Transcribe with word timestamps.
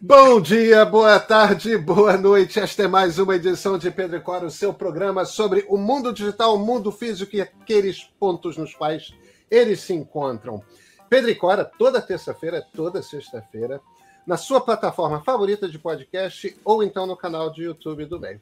Bom 0.00 0.40
dia, 0.40 0.84
boa 0.84 1.20
tarde, 1.20 1.76
boa 1.76 2.16
noite. 2.16 2.58
Esta 2.58 2.84
é 2.84 2.88
mais 2.88 3.18
uma 3.18 3.36
edição 3.36 3.76
de 3.76 3.90
Pedro 3.90 4.16
e 4.16 4.20
Cora, 4.20 4.46
o 4.46 4.50
seu 4.50 4.72
programa 4.72 5.26
sobre 5.26 5.66
o 5.68 5.76
mundo 5.76 6.12
digital, 6.12 6.54
o 6.54 6.58
mundo 6.58 6.90
físico 6.90 7.36
e 7.36 7.40
aqueles 7.40 8.04
pontos 8.18 8.56
nos 8.56 8.74
quais 8.74 9.12
eles 9.50 9.80
se 9.80 9.92
encontram. 9.92 10.62
Pedro 11.08 11.30
e 11.30 11.34
Cora, 11.34 11.64
toda 11.64 12.00
terça-feira, 12.00 12.66
toda 12.74 13.02
sexta-feira, 13.02 13.80
na 14.26 14.36
sua 14.38 14.60
plataforma 14.60 15.20
favorita 15.22 15.68
de 15.68 15.78
podcast 15.78 16.56
ou 16.64 16.82
então 16.82 17.06
no 17.06 17.16
canal 17.16 17.52
de 17.52 17.64
YouTube 17.64 18.06
do 18.06 18.18
Bem. 18.18 18.40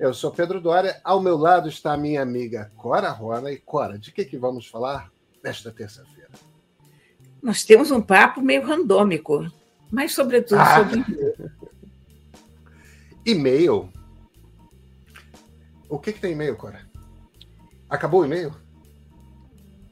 Eu 0.00 0.12
sou 0.12 0.32
Pedro 0.32 0.60
Dória, 0.60 1.00
ao 1.04 1.20
meu 1.20 1.36
lado 1.36 1.68
está 1.68 1.92
a 1.92 1.96
minha 1.96 2.22
amiga 2.22 2.72
Cora 2.76 3.10
Rona. 3.10 3.52
E 3.52 3.58
Cora, 3.58 3.98
de 3.98 4.10
que, 4.10 4.24
que 4.24 4.36
vamos 4.36 4.66
falar 4.66 5.12
nesta 5.44 5.70
terça-feira? 5.70 6.30
Nós 7.40 7.62
temos 7.64 7.90
um 7.90 8.00
papo 8.00 8.40
meio 8.40 8.66
randômico 8.66 9.46
mas 9.92 10.14
sobretudo 10.14 10.58
ah. 10.58 10.78
sobre 10.78 11.04
e-mail. 13.26 13.92
O 15.86 15.98
que, 15.98 16.14
que 16.14 16.20
tem 16.20 16.32
e-mail, 16.32 16.56
Cora? 16.56 16.80
Acabou 17.90 18.22
o 18.22 18.24
e-mail? 18.24 18.54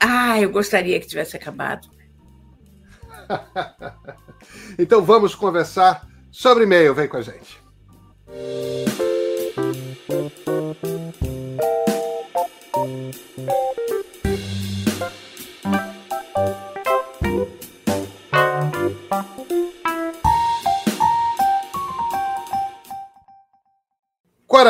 Ah, 0.00 0.40
eu 0.40 0.50
gostaria 0.50 0.98
que 0.98 1.06
tivesse 1.06 1.36
acabado. 1.36 1.86
então 4.78 5.04
vamos 5.04 5.34
conversar 5.34 6.08
sobre 6.32 6.64
e-mail. 6.64 6.94
Vem 6.94 7.06
com 7.06 7.18
a 7.18 7.22
gente. 7.22 7.60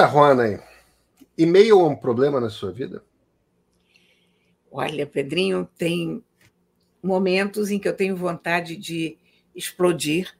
Ora, 0.00 0.08
Rona, 0.08 0.64
e-mail 1.36 1.78
é 1.78 1.84
um 1.84 1.94
problema 1.94 2.40
na 2.40 2.48
sua 2.48 2.72
vida? 2.72 3.04
Olha, 4.72 5.06
Pedrinho, 5.06 5.68
tem 5.76 6.24
momentos 7.02 7.70
em 7.70 7.78
que 7.78 7.86
eu 7.86 7.94
tenho 7.94 8.16
vontade 8.16 8.76
de 8.76 9.18
explodir 9.54 10.34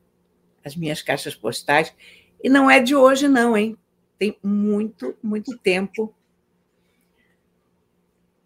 as 0.65 0.75
minhas 0.75 1.03
caixas 1.03 1.35
postais. 1.35 1.95
E 2.43 2.49
não 2.49 2.71
é 2.71 2.81
de 2.81 2.97
hoje, 2.97 3.29
não, 3.29 3.55
hein? 3.55 3.77
Tem 4.19 4.35
muito, 4.43 5.15
muito 5.23 5.59
tempo. 5.59 6.15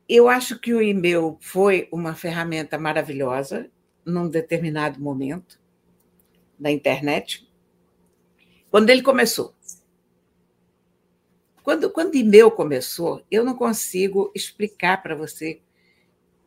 Eu 0.08 0.28
acho 0.28 0.58
que 0.58 0.74
o 0.74 0.82
e-mail 0.82 1.38
foi 1.40 1.88
uma 1.92 2.16
ferramenta 2.16 2.76
maravilhosa 2.76 3.70
num 4.04 4.28
determinado 4.28 5.00
momento 5.00 5.60
da 6.58 6.72
internet, 6.72 7.48
quando 8.68 8.90
ele 8.90 9.00
começou. 9.00 9.53
Quando, 11.64 11.88
quando 11.88 12.14
e-mail 12.14 12.50
começou, 12.50 13.24
eu 13.30 13.42
não 13.42 13.54
consigo 13.54 14.30
explicar 14.34 15.02
para 15.02 15.16
você 15.16 15.62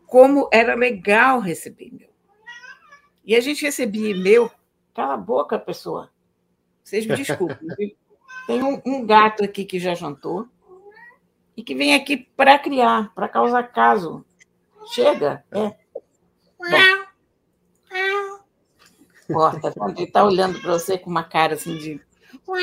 como 0.05 0.47
era 0.53 0.75
legal 0.75 1.39
receber 1.39 1.87
e-mail. 1.87 2.11
E 3.25 3.35
a 3.35 3.41
gente 3.41 3.65
recebia 3.65 4.11
e-mail. 4.11 4.49
Cala 4.93 5.15
a 5.15 5.17
boca, 5.17 5.57
pessoa. 5.57 6.11
Vocês 6.83 7.07
me 7.07 7.15
desculpem. 7.15 7.57
Tem 8.45 8.61
um, 8.61 8.79
um, 8.85 9.05
gato 9.05 9.43
aqui 9.43 9.65
que 9.65 9.79
já 9.79 9.95
jantou 9.95 10.47
e 11.57 11.63
que 11.63 11.73
vem 11.73 11.95
aqui 11.95 12.15
para 12.15 12.59
criar, 12.59 13.11
para 13.15 13.27
causar 13.27 13.63
caso. 13.63 14.23
Chega. 14.93 15.43
É. 15.51 15.75
Porta, 19.27 19.73
ele 19.89 20.03
está 20.03 20.23
olhando 20.23 20.61
para 20.61 20.73
você 20.73 20.95
com 20.95 21.09
uma 21.09 21.23
cara 21.23 21.55
assim 21.55 21.75
de. 21.75 21.99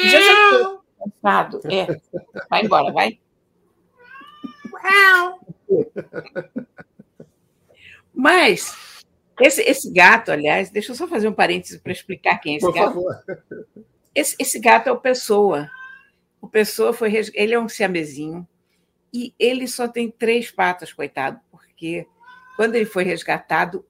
Já 0.09 0.21
jantou 0.21 0.84
cansado. 1.05 1.61
É. 1.71 1.87
Vai 2.49 2.65
embora, 2.65 2.93
vai. 2.93 3.19
Mas 8.13 8.95
esse, 9.41 9.63
esse 9.63 9.93
gato, 9.93 10.31
aliás, 10.31 10.71
deixa 10.71 10.93
eu 10.93 10.97
só 10.97 11.09
fazer 11.09 11.29
um 11.29 11.33
parênteses 11.33 11.81
para 11.81 11.93
explicar 11.93 12.39
quem 12.39 12.55
é 12.55 12.57
esse 12.57 12.67
Por 12.67 12.75
gato. 12.75 12.95
Favor. 12.95 13.25
Esse, 14.15 14.37
esse 14.39 14.61
gato 14.61 14.89
é 14.89 14.93
o 14.93 15.01
Pessoa. 15.01 15.69
O 16.41 16.49
Pessoa 16.49 16.93
foi. 16.93 17.13
Ele 17.35 17.55
é 17.55 17.59
um 17.59 17.69
siamezinho 17.69 18.47
e 19.13 19.35
ele 19.39 19.67
só 19.67 19.89
tem 19.89 20.11
três 20.11 20.51
patas, 20.51 20.93
coitado, 20.93 21.41
porque 21.51 22.07
quando 22.57 22.77
ele 22.77 22.87
foi 22.87 23.03
resgatado, 23.05 23.85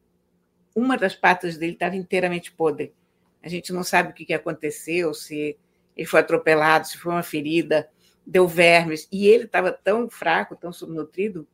uma 0.74 0.96
das 0.96 1.14
patas 1.14 1.56
dele 1.58 1.74
estava 1.74 1.96
inteiramente 1.96 2.52
podre. 2.52 2.94
A 3.42 3.48
gente 3.48 3.72
não 3.72 3.84
sabe 3.84 4.10
o 4.10 4.14
que 4.14 4.32
aconteceu, 4.32 5.12
se 5.12 5.58
ele 5.96 6.06
foi 6.06 6.20
atropelado, 6.20 6.86
se 6.86 6.98
foi 6.98 7.12
uma 7.12 7.22
ferida, 7.22 7.88
deu 8.26 8.48
vermes, 8.48 9.06
e 9.12 9.26
ele 9.26 9.44
estava 9.44 9.70
tão 9.70 10.08
fraco, 10.08 10.56
tão 10.56 10.72
subnutrido, 10.72 11.46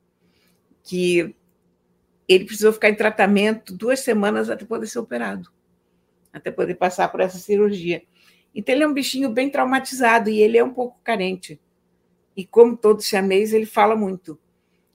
que 0.82 1.34
ele 2.28 2.44
precisou 2.44 2.72
ficar 2.72 2.88
em 2.88 2.94
tratamento 2.94 3.74
duas 3.74 4.00
semanas 4.00 4.48
até 4.48 4.64
poder 4.64 4.86
ser 4.86 5.00
operado, 5.00 5.50
até 6.32 6.50
poder 6.50 6.76
passar 6.76 7.08
por 7.08 7.20
essa 7.20 7.38
cirurgia. 7.38 8.02
Então, 8.54 8.74
ele 8.74 8.84
é 8.84 8.88
um 8.88 8.94
bichinho 8.94 9.30
bem 9.30 9.50
traumatizado 9.50 10.30
e 10.30 10.40
ele 10.40 10.56
é 10.56 10.64
um 10.64 10.72
pouco 10.72 10.98
carente. 11.02 11.60
E 12.36 12.44
como 12.44 12.76
todo 12.76 13.02
siamês, 13.02 13.52
ele 13.52 13.66
fala 13.66 13.94
muito. 13.94 14.38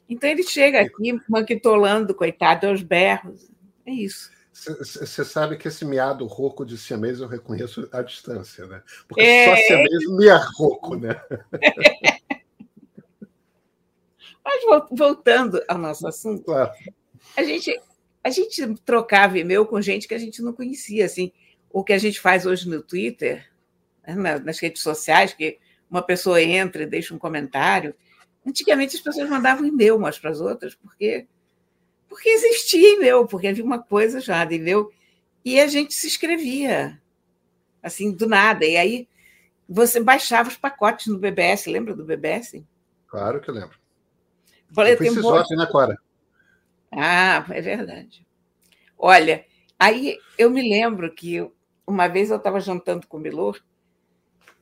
Então, 0.10 0.30
ele 0.30 0.44
chega 0.44 0.82
aqui 0.82 1.20
manquitolando, 1.28 2.16
coitado, 2.16 2.68
aos 2.68 2.82
berros. 2.82 3.50
É 3.86 3.92
isso. 3.92 4.32
Você 4.56 5.26
sabe 5.26 5.58
que 5.58 5.68
esse 5.68 5.84
miado 5.84 6.26
rouco 6.26 6.66
de 6.66 6.78
siamês 6.78 7.20
eu 7.20 7.28
reconheço 7.28 7.90
à 7.92 8.02
distância, 8.02 8.66
né? 8.66 8.82
Porque 9.06 9.22
é... 9.22 9.50
só 9.50 9.56
siamês 9.68 10.10
mia 10.12 10.38
rouco, 10.38 10.96
né? 10.96 11.22
Mas 14.44 14.64
voltando 14.92 15.62
ao 15.68 15.78
nosso 15.78 16.08
assunto, 16.08 16.46
claro. 16.46 16.72
a, 17.36 17.44
gente, 17.44 17.78
a 18.24 18.30
gente 18.30 18.76
trocava 18.86 19.38
e-mail 19.38 19.66
com 19.66 19.82
gente 19.82 20.08
que 20.08 20.14
a 20.14 20.20
gente 20.20 20.42
não 20.42 20.54
conhecia, 20.54 21.04
assim. 21.04 21.34
O 21.70 21.84
que 21.84 21.92
a 21.92 21.98
gente 21.98 22.22
faz 22.22 22.46
hoje 22.46 22.70
no 22.70 22.82
Twitter, 22.82 23.52
né, 24.08 24.40
nas 24.40 24.60
redes 24.60 24.82
sociais, 24.82 25.34
que 25.34 25.60
uma 25.92 26.02
pessoa 26.02 26.42
entra 26.42 26.84
e 26.84 26.88
deixa 26.88 27.14
um 27.14 27.20
comentário. 27.20 27.94
Antigamente 28.48 28.96
as 28.96 29.02
pessoas 29.02 29.30
mandavam 29.30 29.66
e-mail 29.66 29.98
umas 29.98 30.18
para 30.18 30.32
as 30.32 30.40
outras, 30.40 30.76
porque 30.76 31.28
porque 32.08 32.30
existia 32.30 32.96
e-mail, 32.96 33.28
porque 33.28 33.48
havia 33.48 33.64
uma 33.64 33.82
coisa 33.82 34.20
já 34.20 34.44
de 34.46 34.56
e-mail, 34.56 34.92
e 35.44 35.60
a 35.60 35.68
gente 35.68 35.94
se 35.94 36.08
inscrevia, 36.08 37.02
assim, 37.82 38.12
do 38.12 38.28
nada. 38.28 38.66
E 38.66 38.78
aí 38.78 39.08
você 39.68 40.00
baixava 40.00 40.50
os 40.50 40.58
pacotes 40.58 41.08
no 41.08 41.20
BBS, 41.20 41.68
lembra 41.68 41.96
do 41.96 42.06
BBS? 42.06 42.64
Claro 43.08 43.42
que 43.42 43.50
eu 43.50 43.54
lembro. 43.54 43.78
Falei, 44.74 44.94
eu 44.94 45.14
um 45.14 45.58
né, 45.58 45.66
Cora? 45.68 45.98
Ah, 46.92 47.46
é 47.50 47.62
verdade. 47.62 48.26
Olha, 48.98 49.46
aí 49.80 50.18
eu 50.38 50.50
me 50.50 50.62
lembro 50.62 51.14
que 51.14 51.50
uma 51.86 52.08
vez 52.08 52.30
eu 52.30 52.38
estava 52.38 52.60
jantando 52.60 53.08
com 53.08 53.18
o 53.18 53.20
Milor 53.20 53.62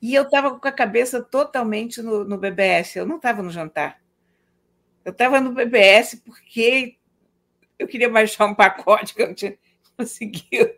e 0.01 0.13
eu 0.13 0.23
estava 0.23 0.59
com 0.59 0.67
a 0.67 0.71
cabeça 0.71 1.21
totalmente 1.21 2.01
no, 2.01 2.23
no 2.23 2.37
BBS. 2.37 2.97
Eu 2.97 3.05
não 3.05 3.17
estava 3.17 3.41
no 3.41 3.49
jantar. 3.49 4.01
Eu 5.05 5.11
estava 5.11 5.39
no 5.39 5.53
BBS 5.53 6.21
porque 6.23 6.97
eu 7.77 7.87
queria 7.87 8.09
baixar 8.09 8.45
um 8.45 8.55
pacote 8.55 9.13
que 9.13 9.21
eu 9.21 9.27
não 9.27 9.33
tinha 9.33 9.57
conseguido. 9.97 10.73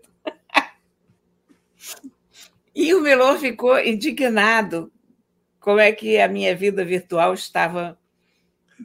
E 2.74 2.94
o 2.94 3.02
Melor 3.02 3.38
ficou 3.40 3.80
indignado 3.80 4.92
como 5.60 5.80
é 5.80 5.92
que 5.92 6.20
a 6.20 6.28
minha 6.28 6.56
vida 6.56 6.84
virtual 6.84 7.34
estava 7.34 7.98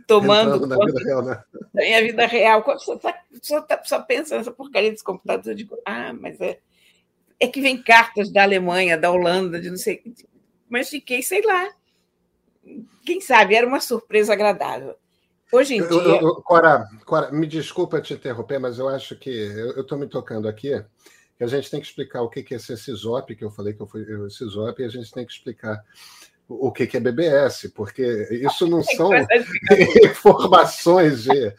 tomando 0.06 0.66
na 0.66 0.76
vida 0.76 1.00
real, 1.04 1.22
né? 1.22 1.42
da 1.74 1.82
minha 1.82 2.00
vida 2.02 2.26
real. 2.26 2.64
Só, 2.78 2.98
só, 3.42 3.66
só 3.84 4.02
pensa 4.02 4.36
nessa 4.36 4.52
porcaria 4.52 4.90
desse 4.90 5.04
computador, 5.04 5.52
eu 5.52 5.56
digo, 5.56 5.76
ah, 5.84 6.12
mas 6.12 6.40
é, 6.40 6.58
é 7.38 7.48
que 7.48 7.60
vem 7.60 7.82
cartas 7.82 8.30
da 8.32 8.42
Alemanha, 8.42 8.96
da 8.96 9.10
Holanda, 9.10 9.60
de 9.60 9.70
não 9.70 9.76
sei. 9.76 10.02
Mas 10.68 10.88
fiquei, 10.88 11.22
sei 11.22 11.42
lá. 11.42 11.68
Quem 13.04 13.20
sabe, 13.20 13.54
era 13.54 13.66
uma 13.66 13.80
surpresa 13.80 14.32
agradável. 14.32 14.94
Hoje 15.52 15.74
em 15.74 15.78
dia. 15.78 15.90
Eu, 15.90 16.20
eu, 16.20 16.34
Cora, 16.42 16.86
Cora, 17.04 17.32
me 17.32 17.46
desculpa 17.46 18.00
te 18.00 18.14
interromper, 18.14 18.58
mas 18.58 18.78
eu 18.78 18.88
acho 18.88 19.16
que 19.16 19.30
eu 19.30 19.80
estou 19.80 19.98
me 19.98 20.06
tocando 20.06 20.48
aqui 20.48 20.82
que 21.36 21.44
a 21.44 21.46
gente 21.46 21.70
tem 21.70 21.80
que 21.80 21.86
explicar 21.86 22.20
o 22.20 22.28
que 22.28 22.40
é 22.52 22.56
esse 22.56 22.76
CISOP, 22.76 23.34
que 23.34 23.42
eu 23.42 23.50
falei 23.50 23.72
que 23.72 23.80
eu 23.80 23.86
fui 23.86 24.04
CISOP, 24.28 24.82
e 24.82 24.84
a 24.84 24.88
gente 24.88 25.10
tem 25.10 25.24
que 25.24 25.32
explicar 25.32 25.82
o 26.46 26.70
que 26.70 26.96
é 26.96 27.00
BBS, 27.00 27.68
porque 27.74 28.28
isso 28.30 28.66
não 28.66 28.82
são 28.82 29.10
informações 30.04 31.22
de. 31.22 31.54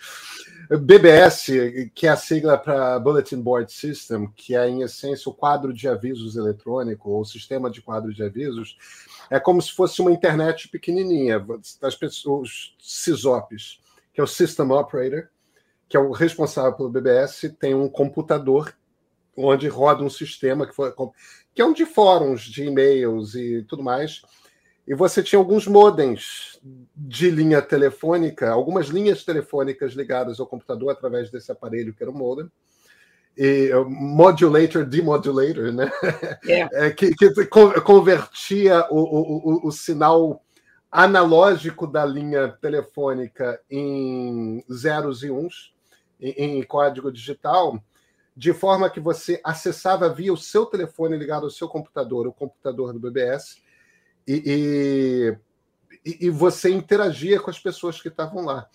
BBS, 0.80 1.48
que 1.94 2.08
é 2.08 2.10
a 2.10 2.16
sigla 2.16 2.58
para 2.58 3.00
Bulletin 3.00 3.42
Board 3.42 3.72
System, 3.72 4.32
que 4.36 4.56
é, 4.56 4.70
em 4.70 4.82
essência, 4.82 5.30
o 5.30 5.34
quadro 5.34 5.74
de 5.74 5.88
avisos 5.88 6.36
eletrônico, 6.36 7.10
ou 7.10 7.26
sistema 7.26 7.70
de 7.70 7.82
quadro 7.82 8.14
de 8.14 8.24
avisos, 8.24 8.78
é 9.30 9.40
como 9.40 9.62
se 9.62 9.72
fosse 9.74 10.02
uma 10.02 10.12
internet 10.12 10.70
pequenininha. 10.70 11.46
As 11.82 11.96
pessoas, 11.96 12.50
os 12.50 12.76
CISOPs 12.80 13.82
que 14.14 14.20
é 14.20 14.24
o 14.24 14.28
System 14.28 14.72
Operator, 14.72 15.28
que 15.88 15.98
é 15.98 16.00
o 16.00 16.12
responsável 16.12 16.74
pelo 16.74 16.90
BBS, 16.90 17.54
tem 17.60 17.74
um 17.74 17.90
computador 17.90 18.76
onde 19.36 19.68
roda 19.68 20.04
um 20.04 20.10
sistema 20.10 20.68
que, 20.68 20.76
foi, 20.76 20.94
que 21.54 21.62
é 21.62 21.66
um 21.66 21.74
de 21.74 21.86
fóruns, 21.86 22.42
de 22.42 22.64
e-mails 22.64 23.36
e 23.36 23.64
tudo 23.64 23.84
mais. 23.84 24.22
E 24.88 24.96
você 24.96 25.22
tinha 25.22 25.40
alguns 25.40 25.68
modems 25.68 26.60
de 26.96 27.30
linha 27.30 27.62
telefônica, 27.62 28.50
algumas 28.50 28.88
linhas 28.88 29.24
telefônicas 29.24 29.94
ligadas 29.94 30.40
ao 30.40 30.48
computador 30.48 30.92
através 30.92 31.30
desse 31.30 31.52
aparelho 31.52 31.94
que 31.94 32.04
era 32.04 32.12
o 32.12 32.18
modem. 32.18 32.50
E, 33.38 33.72
modulator, 33.88 34.86
demodulator, 34.86 35.72
né? 35.72 35.90
É. 36.46 36.68
é 36.88 36.92
que, 36.92 37.14
que, 37.16 37.32
convertia 37.86 38.86
o, 38.90 39.64
o, 39.64 39.68
o, 39.68 39.72
sinal 39.72 40.44
analógico 40.92 41.88
da 41.88 42.06
linha 42.06 42.50
telefônica 42.62 43.62
em 43.70 44.64
zeros 44.72 45.24
e 45.24 45.32
uns, 45.32 45.74
em, 46.20 46.60
em 46.60 46.64
código 46.64 47.12
digital, 47.12 47.82
de 48.36 48.54
forma 48.54 48.90
que 48.90 49.00
você 49.00 49.40
acessava 49.44 50.10
via 50.10 50.34
o 50.34 50.38
seu 50.38 50.66
telefone 50.66 51.18
ligado 51.18 51.44
ao 51.44 51.50
seu 51.50 51.70
computador, 51.70 52.28
o 52.28 52.34
computador 52.34 52.92
do 52.92 53.00
BBS, 53.00 53.62
e, 54.28 55.38
e, 56.06 56.28
e 56.28 56.30
você 56.30 56.70
interagia 56.70 57.40
com 57.40 57.50
as 57.50 57.60
pessoas 57.60 58.02
que 58.02 58.08
estavam 58.08 58.46
lá. 58.46 58.68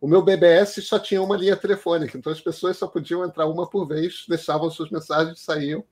O 0.00 0.08
meu 0.08 0.20
BBS 0.20 0.82
só 0.84 0.98
tinha 0.98 1.22
uma 1.22 1.36
linha 1.36 1.56
telefônica, 1.56 2.18
então 2.18 2.32
as 2.32 2.40
pessoas 2.40 2.76
só 2.76 2.88
podiam 2.88 3.24
entrar 3.24 3.46
uma 3.46 3.68
por 3.68 3.86
vez, 3.86 4.24
deixavam 4.28 4.68
suas 4.68 4.90
mensagens, 4.90 5.40
saíam 5.40 5.84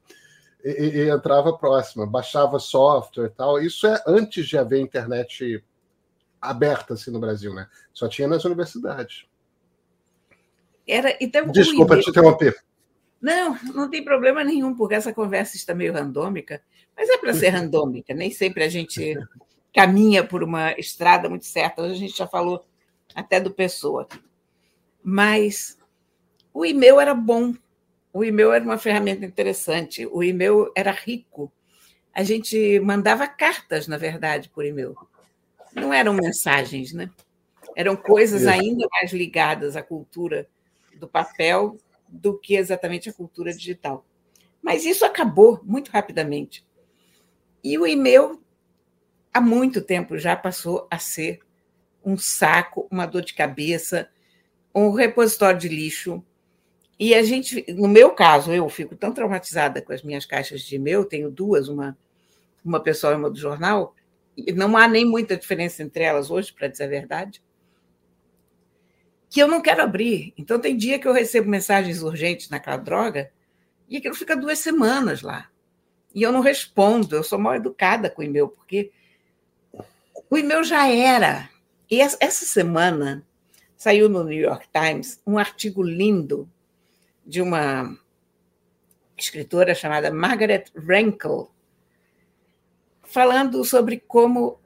e, 0.64 0.70
e 0.70 1.08
entrava 1.08 1.50
a 1.50 1.56
próxima, 1.56 2.06
baixava 2.06 2.58
software 2.58 3.26
e 3.26 3.30
tal. 3.30 3.60
Isso 3.60 3.86
é 3.86 4.02
antes 4.06 4.46
de 4.46 4.58
haver 4.58 4.80
internet 4.80 5.62
aberta 6.40 6.94
assim 6.94 7.10
no 7.10 7.20
Brasil, 7.20 7.54
né? 7.54 7.68
Só 7.92 8.08
tinha 8.08 8.26
nas 8.26 8.44
universidades. 8.44 9.26
Era, 10.88 11.16
então, 11.20 11.46
Desculpa 11.46 12.00
te 12.00 12.10
interromper. 12.10 12.56
Não, 13.20 13.56
não 13.74 13.90
tem 13.90 14.02
problema 14.02 14.42
nenhum, 14.42 14.74
porque 14.74 14.94
essa 14.94 15.12
conversa 15.12 15.54
está 15.54 15.74
meio 15.74 15.92
randômica, 15.92 16.62
mas 17.00 17.08
é 17.08 17.16
para 17.16 17.32
ser 17.32 17.48
randômica, 17.48 18.12
nem 18.12 18.30
sempre 18.30 18.62
a 18.62 18.68
gente 18.68 19.16
caminha 19.74 20.22
por 20.22 20.42
uma 20.42 20.72
estrada 20.72 21.30
muito 21.30 21.46
certa. 21.46 21.80
Hoje 21.80 21.92
a 21.92 21.96
gente 21.96 22.14
já 22.14 22.26
falou 22.26 22.62
até 23.14 23.40
do 23.40 23.50
Pessoa. 23.50 24.06
Mas 25.02 25.78
o 26.52 26.62
e-mail 26.62 27.00
era 27.00 27.14
bom, 27.14 27.54
o 28.12 28.22
e-mail 28.22 28.52
era 28.52 28.62
uma 28.62 28.76
ferramenta 28.76 29.24
interessante, 29.24 30.06
o 30.12 30.22
e-mail 30.22 30.70
era 30.76 30.90
rico. 30.90 31.50
A 32.12 32.22
gente 32.22 32.78
mandava 32.80 33.26
cartas, 33.26 33.88
na 33.88 33.96
verdade, 33.96 34.50
por 34.50 34.66
e-mail. 34.66 34.94
Não 35.74 35.94
eram 35.94 36.12
mensagens, 36.12 36.92
né? 36.92 37.08
Eram 37.74 37.96
coisas 37.96 38.46
ainda 38.46 38.86
mais 38.92 39.10
ligadas 39.10 39.74
à 39.74 39.82
cultura 39.82 40.46
do 40.96 41.08
papel 41.08 41.78
do 42.06 42.38
que 42.38 42.56
exatamente 42.56 43.08
a 43.08 43.12
cultura 43.14 43.54
digital. 43.54 44.04
Mas 44.60 44.84
isso 44.84 45.06
acabou 45.06 45.62
muito 45.64 45.90
rapidamente. 45.90 46.68
E 47.62 47.78
o 47.78 47.86
e-mail, 47.86 48.42
há 49.32 49.40
muito 49.40 49.80
tempo 49.80 50.18
já 50.18 50.36
passou 50.36 50.86
a 50.90 50.98
ser 50.98 51.40
um 52.04 52.16
saco, 52.16 52.88
uma 52.90 53.06
dor 53.06 53.22
de 53.22 53.34
cabeça, 53.34 54.08
um 54.74 54.90
repositório 54.92 55.58
de 55.58 55.68
lixo. 55.68 56.24
E 56.98 57.14
a 57.14 57.22
gente, 57.22 57.64
no 57.72 57.88
meu 57.88 58.10
caso, 58.10 58.52
eu 58.52 58.68
fico 58.68 58.96
tão 58.96 59.12
traumatizada 59.12 59.80
com 59.82 59.92
as 59.92 60.02
minhas 60.02 60.26
caixas 60.26 60.62
de 60.62 60.76
e-mail, 60.76 61.04
tenho 61.04 61.30
duas, 61.30 61.68
uma, 61.68 61.96
uma 62.64 62.80
pessoal 62.80 63.12
e 63.12 63.16
uma 63.16 63.30
do 63.30 63.38
jornal, 63.38 63.94
e 64.36 64.52
não 64.52 64.76
há 64.76 64.86
nem 64.86 65.04
muita 65.04 65.36
diferença 65.36 65.82
entre 65.82 66.04
elas 66.04 66.30
hoje, 66.30 66.52
para 66.52 66.68
dizer 66.68 66.84
a 66.84 66.88
verdade 66.88 67.42
que 69.30 69.40
eu 69.40 69.46
não 69.46 69.62
quero 69.62 69.80
abrir. 69.80 70.34
Então, 70.36 70.58
tem 70.58 70.76
dia 70.76 70.98
que 70.98 71.06
eu 71.06 71.12
recebo 71.12 71.48
mensagens 71.48 72.02
urgentes 72.02 72.50
naquela 72.50 72.76
droga 72.76 73.30
e 73.88 73.96
aquilo 73.96 74.14
fica 74.14 74.36
duas 74.36 74.58
semanas 74.58 75.22
lá. 75.22 75.49
E 76.14 76.22
eu 76.22 76.32
não 76.32 76.40
respondo, 76.40 77.14
eu 77.14 77.22
sou 77.22 77.38
mal 77.38 77.54
educada 77.54 78.10
com 78.10 78.22
o 78.22 78.24
e-mail, 78.24 78.48
porque 78.48 78.90
o 80.28 80.36
e-mail 80.36 80.64
já 80.64 80.88
era. 80.88 81.48
E 81.90 82.00
essa 82.00 82.44
semana 82.46 83.24
saiu 83.76 84.08
no 84.08 84.24
New 84.24 84.38
York 84.38 84.68
Times 84.72 85.20
um 85.26 85.38
artigo 85.38 85.82
lindo 85.82 86.48
de 87.24 87.40
uma 87.40 87.96
escritora 89.16 89.74
chamada 89.74 90.10
Margaret 90.10 90.64
Rankel, 90.74 91.50
falando 93.02 93.64
sobre 93.64 94.00
como 94.00 94.58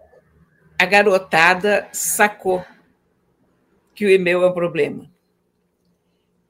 a 0.78 0.84
garotada 0.84 1.88
sacou 1.92 2.64
que 3.94 4.04
o 4.04 4.10
e-mail 4.10 4.42
é 4.42 4.48
um 4.48 4.54
problema. 4.54 5.10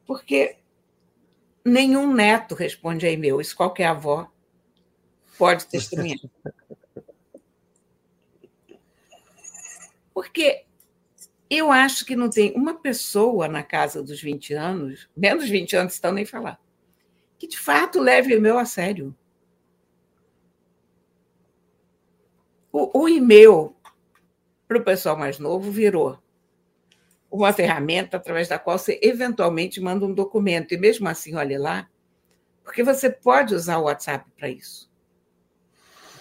Porque 0.06 0.56
nenhum 1.64 2.12
neto 2.12 2.54
responde 2.54 3.06
a 3.06 3.10
e-mail, 3.10 3.40
isso 3.40 3.56
qualquer 3.56 3.86
avó 3.86 4.30
pode 5.38 5.66
testemunhar. 5.66 6.18
Porque 10.12 10.64
eu 11.50 11.70
acho 11.70 12.04
que 12.04 12.16
não 12.16 12.30
tem 12.30 12.52
uma 12.54 12.74
pessoa 12.74 13.48
na 13.48 13.62
casa 13.62 14.02
dos 14.02 14.20
20 14.20 14.54
anos, 14.54 15.08
menos 15.16 15.48
20 15.48 15.76
anos 15.76 15.94
estão 15.94 16.12
nem 16.12 16.24
falar, 16.24 16.60
que 17.38 17.46
de 17.46 17.58
fato 17.58 18.00
leve 18.00 18.34
o 18.34 18.36
e-mail 18.38 18.58
a 18.58 18.64
sério. 18.64 19.14
O, 22.72 23.02
o 23.02 23.08
e-mail, 23.08 23.74
para 24.66 24.78
o 24.78 24.84
pessoal 24.84 25.16
mais 25.16 25.38
novo, 25.38 25.70
virou 25.70 26.18
uma 27.30 27.52
ferramenta 27.52 28.16
através 28.16 28.48
da 28.48 28.58
qual 28.58 28.78
você 28.78 28.98
eventualmente 29.02 29.80
manda 29.80 30.06
um 30.06 30.14
documento. 30.14 30.72
E 30.72 30.76
mesmo 30.76 31.08
assim, 31.08 31.34
olhe 31.34 31.58
lá, 31.58 31.88
porque 32.62 32.82
você 32.82 33.10
pode 33.10 33.54
usar 33.54 33.78
o 33.78 33.84
WhatsApp 33.84 34.28
para 34.36 34.48
isso. 34.48 34.90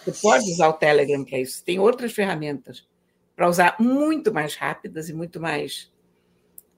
Você 0.04 0.12
pode 0.20 0.50
usar 0.50 0.68
o 0.68 0.74
Telegram 0.74 1.24
para 1.24 1.38
isso. 1.38 1.64
Tem 1.64 1.78
outras 1.78 2.12
ferramentas 2.12 2.86
para 3.34 3.48
usar 3.48 3.76
muito 3.80 4.32
mais 4.32 4.54
rápidas 4.54 5.08
e 5.08 5.14
muito 5.14 5.40
mais 5.40 5.90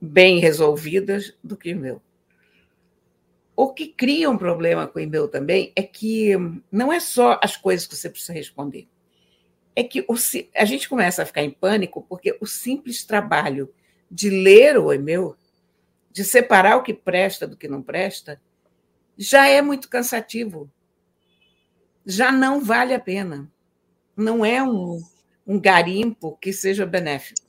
bem 0.00 0.38
resolvidas 0.38 1.34
do 1.42 1.56
que 1.56 1.70
o 1.70 1.72
e-mail. 1.72 2.02
O 3.54 3.72
que 3.72 3.88
cria 3.88 4.30
um 4.30 4.36
problema 4.36 4.86
com 4.86 4.98
o 4.98 5.02
e-mail 5.02 5.28
também 5.28 5.72
é 5.74 5.82
que 5.82 6.34
não 6.70 6.92
é 6.92 7.00
só 7.00 7.40
as 7.42 7.56
coisas 7.56 7.86
que 7.86 7.96
você 7.96 8.10
precisa 8.10 8.32
responder. 8.32 8.86
É 9.74 9.82
que 9.82 10.02
o, 10.08 10.14
a 10.54 10.64
gente 10.64 10.88
começa 10.88 11.22
a 11.22 11.26
ficar 11.26 11.42
em 11.42 11.50
pânico 11.50 12.04
porque 12.08 12.36
o 12.40 12.46
simples 12.46 13.04
trabalho 13.04 13.72
de 14.10 14.30
ler 14.30 14.78
o 14.78 14.92
e-mail, 14.92 15.36
de 16.12 16.22
separar 16.22 16.76
o 16.76 16.82
que 16.82 16.94
presta 16.94 17.46
do 17.46 17.56
que 17.56 17.66
não 17.66 17.82
presta, 17.82 18.40
já 19.16 19.48
é 19.48 19.60
muito 19.60 19.88
cansativo. 19.88 20.70
Já 22.06 22.30
não 22.30 22.62
vale 22.62 22.94
a 22.94 23.00
pena. 23.00 23.50
Não 24.16 24.44
é 24.44 24.62
um, 24.62 25.02
um 25.46 25.60
garimpo 25.60 26.38
que 26.40 26.52
seja 26.52 26.86
benéfico. 26.86 27.44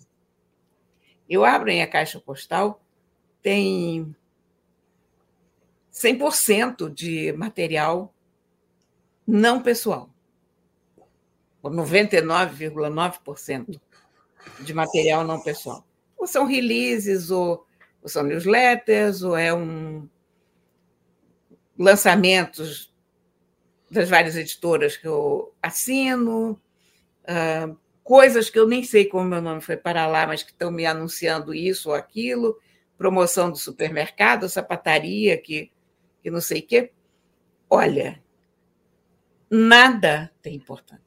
Eu 1.29 1.45
abro 1.45 1.71
a 1.71 1.87
caixa 1.87 2.19
postal, 2.19 2.81
tem 3.41 4.13
100% 5.93 6.91
de 6.91 7.31
material 7.33 8.11
não 9.25 9.61
pessoal. 9.61 10.09
99,9% 11.63 13.79
de 14.61 14.73
material 14.73 15.23
não 15.25 15.41
pessoal 15.41 15.87
ou 16.17 16.25
são 16.25 16.45
releases, 16.45 17.29
ou, 17.29 17.65
ou 18.01 18.09
são 18.09 18.23
newsletters, 18.23 19.21
ou 19.21 19.37
é 19.37 19.53
um 19.53 20.09
lançamentos 21.77 22.91
das 23.89 24.09
várias 24.09 24.35
editoras 24.35 24.97
que 24.97 25.07
eu 25.07 25.53
assino, 25.61 26.61
uh, 27.23 27.77
coisas 28.03 28.49
que 28.49 28.59
eu 28.59 28.67
nem 28.67 28.83
sei 28.83 29.05
como 29.05 29.25
meu 29.25 29.41
nome 29.41 29.61
foi 29.61 29.77
para 29.77 30.07
lá, 30.07 30.25
mas 30.27 30.43
que 30.43 30.51
estão 30.51 30.71
me 30.71 30.85
anunciando 30.85 31.53
isso 31.53 31.89
ou 31.89 31.95
aquilo, 31.95 32.59
promoção 32.97 33.51
do 33.51 33.57
supermercado, 33.57 34.49
sapataria, 34.49 35.37
que, 35.37 35.71
que 36.21 36.31
não 36.31 36.41
sei 36.41 36.59
o 36.59 36.65
quê. 36.65 36.91
Olha, 37.69 38.23
nada 39.49 40.31
tem 40.41 40.55
importância. 40.55 41.05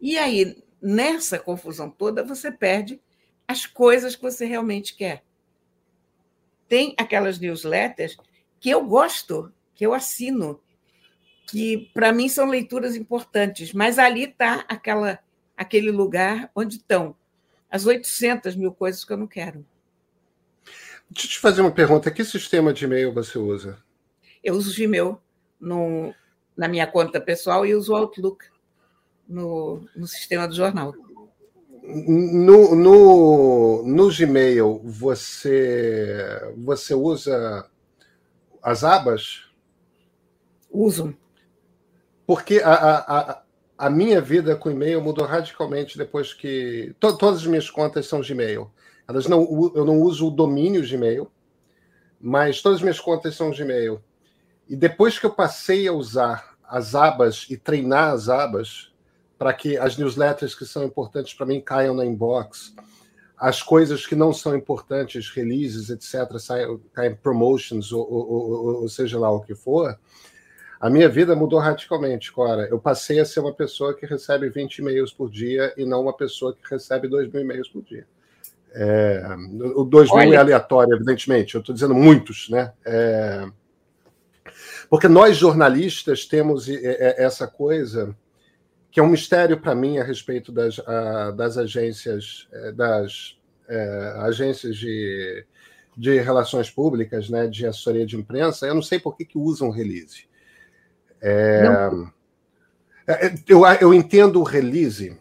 E 0.00 0.16
aí, 0.16 0.62
nessa 0.80 1.38
confusão 1.38 1.90
toda, 1.90 2.24
você 2.24 2.50
perde 2.50 3.00
as 3.46 3.66
coisas 3.66 4.16
que 4.16 4.22
você 4.22 4.46
realmente 4.46 4.96
quer. 4.96 5.22
Tem 6.66 6.94
aquelas 6.96 7.38
newsletters 7.38 8.16
que 8.58 8.70
eu 8.70 8.86
gosto, 8.86 9.52
que 9.80 9.86
eu 9.86 9.94
assino, 9.94 10.60
que 11.46 11.90
para 11.94 12.12
mim 12.12 12.28
são 12.28 12.50
leituras 12.50 12.94
importantes, 12.94 13.72
mas 13.72 13.98
ali 13.98 14.24
está 14.24 14.62
aquela 14.68 15.18
aquele 15.56 15.90
lugar 15.90 16.50
onde 16.54 16.76
estão 16.76 17.16
as 17.70 17.86
800 17.86 18.56
mil 18.56 18.72
coisas 18.72 19.06
que 19.06 19.10
eu 19.14 19.16
não 19.16 19.26
quero. 19.26 19.64
Deixa 21.08 21.26
eu 21.26 21.30
te 21.30 21.38
fazer 21.38 21.62
uma 21.62 21.70
pergunta. 21.70 22.10
Que 22.10 22.26
sistema 22.26 22.74
de 22.74 22.84
e-mail 22.84 23.10
você 23.14 23.38
usa? 23.38 23.78
Eu 24.44 24.54
uso 24.54 24.70
o 24.70 24.76
Gmail 24.76 25.18
no, 25.58 26.14
na 26.54 26.68
minha 26.68 26.86
conta 26.86 27.18
pessoal 27.18 27.64
e 27.64 27.74
uso 27.74 27.94
o 27.94 27.96
Outlook 27.96 28.44
no, 29.26 29.82
no 29.96 30.06
sistema 30.06 30.46
do 30.46 30.54
jornal. 30.54 30.94
No, 31.82 32.76
no, 32.76 33.82
no 33.86 34.10
Gmail, 34.14 34.82
você, 34.84 36.52
você 36.58 36.92
usa 36.92 37.66
as 38.62 38.84
abas? 38.84 39.49
Uso. 40.70 41.14
Porque 42.26 42.60
a, 42.64 42.72
a, 42.72 43.42
a, 43.76 43.90
minha 43.90 44.20
vida 44.20 44.54
com 44.54 44.70
e-mail 44.70 45.02
mudou 45.02 45.26
radicalmente 45.26 45.98
depois 45.98 46.32
que. 46.32 46.94
To, 47.00 47.16
todas 47.16 47.40
as 47.40 47.46
minhas 47.46 47.68
contas 47.68 48.06
são 48.06 48.20
Gmail. 48.20 48.70
Elas 49.08 49.26
não, 49.26 49.72
eu 49.74 49.84
não 49.84 50.00
uso 50.00 50.28
o 50.28 50.30
domínio 50.30 50.86
Gmail, 50.88 51.28
mas 52.20 52.62
todas 52.62 52.76
as 52.76 52.82
minhas 52.82 53.00
contas 53.00 53.34
são 53.34 53.50
Gmail. 53.50 54.00
E 54.68 54.76
depois 54.76 55.18
que 55.18 55.26
eu 55.26 55.30
passei 55.30 55.88
a 55.88 55.92
usar 55.92 56.56
as 56.62 56.94
abas 56.94 57.46
e 57.50 57.56
treinar 57.56 58.12
as 58.12 58.28
abas 58.28 58.92
para 59.36 59.52
que 59.52 59.76
as 59.76 59.96
newsletters 59.96 60.54
que 60.54 60.64
são 60.64 60.84
importantes 60.84 61.34
para 61.34 61.46
mim 61.46 61.60
caiam 61.60 61.94
na 61.94 62.04
inbox, 62.04 62.72
as 63.36 63.62
coisas 63.62 64.06
que 64.06 64.14
não 64.14 64.32
são 64.32 64.54
importantes, 64.54 65.30
releases, 65.30 65.88
etc., 65.88 66.30
caem 66.92 67.16
promotions 67.16 67.90
ou, 67.90 68.06
ou, 68.08 68.30
ou, 68.30 68.82
ou 68.82 68.88
seja 68.88 69.18
lá 69.18 69.30
o 69.30 69.40
que 69.40 69.54
for, 69.54 69.98
a 70.80 70.88
minha 70.88 71.08
vida 71.08 71.36
mudou 71.36 71.58
radicalmente, 71.58 72.32
Cora. 72.32 72.66
Eu 72.70 72.78
passei 72.80 73.20
a 73.20 73.24
ser 73.24 73.40
uma 73.40 73.52
pessoa 73.52 73.94
que 73.94 74.06
recebe 74.06 74.48
20 74.48 74.78
e-mails 74.78 75.12
por 75.12 75.30
dia 75.30 75.74
e 75.76 75.84
não 75.84 76.00
uma 76.00 76.16
pessoa 76.16 76.54
que 76.54 76.68
recebe 76.70 77.06
2 77.06 77.30
mil 77.30 77.42
e-mails 77.42 77.68
por 77.68 77.82
dia. 77.82 78.06
É, 78.72 79.22
o 79.76 79.84
2 79.84 80.10
mil 80.10 80.32
é 80.32 80.36
aleatório, 80.36 80.94
evidentemente. 80.94 81.54
Eu 81.54 81.60
estou 81.60 81.74
dizendo 81.74 81.94
muitos, 81.94 82.48
né? 82.48 82.72
É, 82.84 83.46
porque 84.88 85.06
nós 85.06 85.36
jornalistas 85.36 86.24
temos 86.24 86.66
essa 86.68 87.46
coisa 87.46 88.16
que 88.90 88.98
é 88.98 89.02
um 89.02 89.08
mistério 89.08 89.60
para 89.60 89.74
mim 89.74 89.98
a 89.98 90.04
respeito 90.04 90.50
das, 90.50 90.80
das 91.36 91.56
agências 91.56 92.48
é, 92.50 92.72
das 92.72 93.38
é, 93.68 94.14
agências 94.18 94.76
de, 94.76 95.44
de 95.96 96.18
relações 96.20 96.70
públicas, 96.70 97.30
né, 97.30 97.46
de 97.46 97.66
assessoria 97.66 98.04
de 98.04 98.16
imprensa. 98.16 98.66
Eu 98.66 98.74
não 98.74 98.82
sei 98.82 98.98
por 98.98 99.16
que, 99.16 99.24
que 99.24 99.38
usam 99.38 99.70
release. 99.70 100.29
É, 101.22 101.64
é, 103.06 103.34
eu, 103.48 103.66
eu 103.80 103.94
entendo 103.94 104.40
o 104.40 104.44
release. 104.44 105.16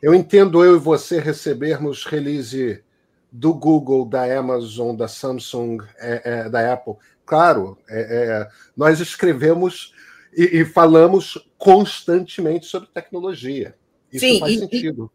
Eu 0.00 0.14
entendo 0.14 0.64
eu 0.64 0.76
e 0.76 0.78
você 0.78 1.20
recebermos 1.20 2.04
release 2.04 2.82
do 3.30 3.54
Google, 3.54 4.04
da 4.04 4.24
Amazon, 4.38 4.94
da 4.94 5.08
Samsung, 5.08 5.78
é, 5.98 6.22
é, 6.24 6.48
da 6.48 6.72
Apple. 6.72 6.94
Claro, 7.24 7.78
é, 7.88 8.00
é, 8.00 8.48
nós 8.76 9.00
escrevemos 9.00 9.94
e, 10.36 10.60
e, 10.60 10.64
falamos 10.64 11.38
constantemente 11.56 12.66
sobre 12.66 12.88
tecnologia. 12.88 13.74
Isso 14.12 14.26
Sim, 14.26 14.40
faz 14.40 14.52
e, 14.52 14.58
sentido. 14.58 15.10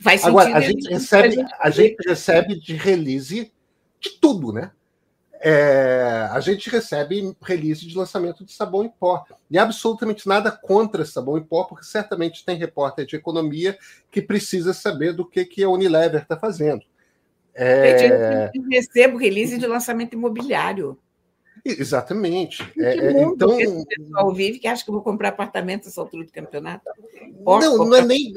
Faz 0.00 0.24
Agora, 0.24 0.46
sentido 0.46 0.56
a 0.56 0.60
gente, 0.60 0.88
recebe, 0.88 1.46
a 1.60 1.70
gente 1.70 2.08
recebe 2.08 2.58
de 2.58 2.74
release 2.74 3.52
de 4.00 4.10
tudo, 4.20 4.52
né? 4.52 4.72
É, 5.42 6.28
a 6.30 6.38
gente 6.40 6.68
recebe 6.68 7.34
release 7.42 7.86
de 7.86 7.96
lançamento 7.96 8.44
de 8.44 8.52
sabão 8.52 8.84
em 8.84 8.90
pó. 8.90 9.24
E 9.50 9.58
absolutamente 9.58 10.28
nada 10.28 10.50
contra 10.50 11.04
sabão 11.04 11.38
em 11.38 11.42
pó, 11.42 11.64
porque 11.64 11.84
certamente 11.84 12.44
tem 12.44 12.58
repórter 12.58 13.06
de 13.06 13.16
economia 13.16 13.78
que 14.10 14.20
precisa 14.20 14.74
saber 14.74 15.14
do 15.14 15.24
que, 15.24 15.44
que 15.46 15.62
a 15.62 15.68
Unilever 15.68 16.22
está 16.22 16.36
fazendo. 16.36 16.82
É... 17.54 18.50
Eu 18.54 18.62
recebo 18.70 19.16
release 19.16 19.56
de 19.56 19.66
lançamento 19.66 20.12
imobiliário. 20.12 20.98
Exatamente. 21.64 22.62
É, 22.78 23.12
mundo 23.12 23.34
então, 23.34 23.80
o 23.80 23.86
pessoal 23.86 24.34
vive 24.34 24.58
que 24.58 24.66
acha 24.66 24.82
que 24.82 24.90
eu 24.90 24.94
vou 24.94 25.02
comprar 25.02 25.28
apartamento 25.28 25.84
nessa 25.84 26.00
altura 26.00 26.24
do 26.24 26.32
campeonato. 26.32 26.84
Posso 27.44 27.68
não, 27.68 27.76
comprar... 27.78 27.98
não 27.98 28.04
é 28.04 28.06
nem. 28.06 28.34